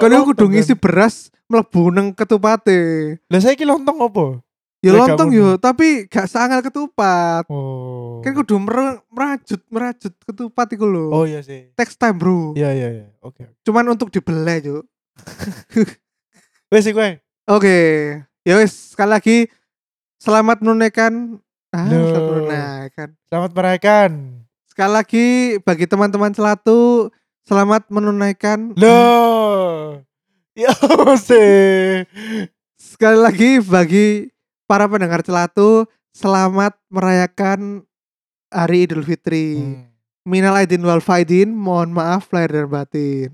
Kan 0.00 0.10
aku 0.10 0.32
kudu 0.32 0.48
lontong, 0.48 0.50
ngisi 0.56 0.74
beras 0.80 1.28
mlebu 1.46 1.92
nang 1.92 2.16
ketupate. 2.16 3.20
Lah 3.28 3.40
saya 3.44 3.54
lontong 3.68 4.00
apa? 4.00 4.40
Ya 4.80 4.92
Lek 4.92 4.96
gak 4.96 5.08
lontong 5.12 5.30
yo, 5.32 5.48
tapi 5.60 6.08
gak 6.08 6.24
sangel 6.28 6.64
ketupat. 6.64 7.44
Oh. 7.52 8.24
Kan 8.24 8.32
kudu 8.32 8.56
mer- 8.60 9.00
merajut 9.12 9.60
merajut 9.68 10.12
ketupat 10.24 10.72
iku 10.72 10.88
lho. 10.88 11.12
Oh 11.12 11.24
iya 11.28 11.44
sih. 11.44 11.68
Text 11.76 12.00
time, 12.00 12.16
Bro. 12.16 12.56
Iya 12.56 12.72
iya 12.72 12.88
iya. 12.90 13.06
Oke. 13.20 13.44
Cuman 13.60 13.92
untuk 13.92 14.08
dibeleh, 14.08 14.60
Cuk. 14.64 14.84
Wes 16.72 16.84
gue. 16.84 17.08
Oke. 17.46 17.76
Ya 18.44 18.60
wis, 18.60 18.92
sekali 18.92 19.08
lagi 19.08 19.38
selamat 20.20 20.60
menunaikan 20.60 21.40
ah, 21.72 21.88
selamat 21.88 22.28
menunaikan. 22.28 23.08
Selamat 23.24 23.50
merayakan. 23.56 24.10
Sekali 24.68 24.92
lagi 24.92 25.26
bagi 25.64 25.88
teman-teman 25.88 26.28
celatu 26.28 27.08
selamat 27.48 27.88
menunaikan. 27.88 28.76
Loh. 28.76 30.04
Ya 30.52 30.76
sih. 31.16 32.04
Sekali 32.76 33.16
lagi 33.16 33.64
bagi 33.64 34.28
para 34.68 34.92
pendengar 34.92 35.24
celatu 35.24 35.88
selamat 36.12 36.76
merayakan 36.92 37.88
Hari 38.52 38.84
Idul 38.84 39.08
Fitri. 39.08 39.56
Hmm. 39.56 39.88
Minal 40.28 40.60
aidin 40.60 40.84
wal 40.84 41.00
faidin, 41.00 41.48
mohon 41.48 41.96
maaf 41.96 42.28
lahir 42.28 42.52
dan 42.52 42.68
batin. 42.68 43.32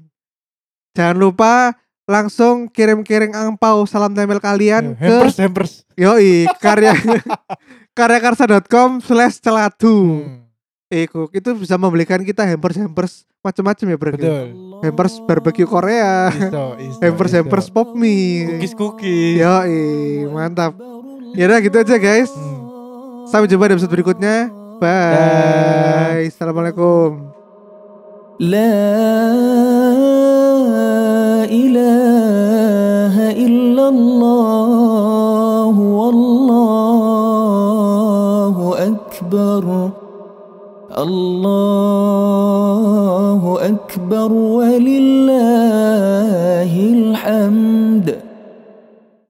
Jangan 0.95 1.19
lupa 1.19 1.75
langsung 2.11 2.67
kirim-kirim 2.67 3.31
angpau 3.31 3.87
salam 3.87 4.11
tempel 4.11 4.43
kalian 4.43 4.99
ke 4.99 5.07
Hampers 5.07 5.39
hampers. 5.39 5.73
yoi 5.95 6.51
karya 6.59 6.91
karyakarsa.com 7.99 8.99
slash 8.99 9.39
celatu. 9.39 10.27
Hmm. 10.27 10.43
Iku 10.91 11.31
itu 11.31 11.55
bisa 11.55 11.79
membelikan 11.79 12.19
kita 12.21 12.43
hampers 12.43 12.75
hampers 12.75 13.13
macam-macam 13.41 13.87
ya 13.87 13.97
bro. 13.97 14.11
Betul. 14.11 14.47
Hampers 14.83 15.15
barbecue 15.23 15.69
Korea, 15.69 16.35
Iso, 16.35 16.65
iso, 16.83 16.99
hampers 16.99 17.31
iso. 17.31 17.39
hampers 17.39 17.67
pop 17.71 17.95
mie. 17.95 18.59
Cookies 18.59 18.75
cookies. 18.75 19.39
Yoi, 19.39 20.27
mantap. 20.27 20.75
Ya 21.39 21.47
udah 21.47 21.63
gitu 21.63 21.79
aja 21.79 21.95
guys. 21.95 22.31
Hmm. 22.35 23.31
Sampai 23.31 23.47
jumpa 23.47 23.71
di 23.71 23.79
episode 23.79 23.95
berikutnya. 23.95 24.51
Bye. 24.83 26.27
Assalamualaikum. 26.27 27.31
لا 28.41 30.30
إله 31.51 33.31
إلا 33.47 33.89
الله 33.89 35.79
والله 35.79 37.01
أكبر 38.79 39.91
الله 40.99 41.59
أكبر 43.61 44.33
ولله 44.33 45.53
الحمد. 46.93 48.20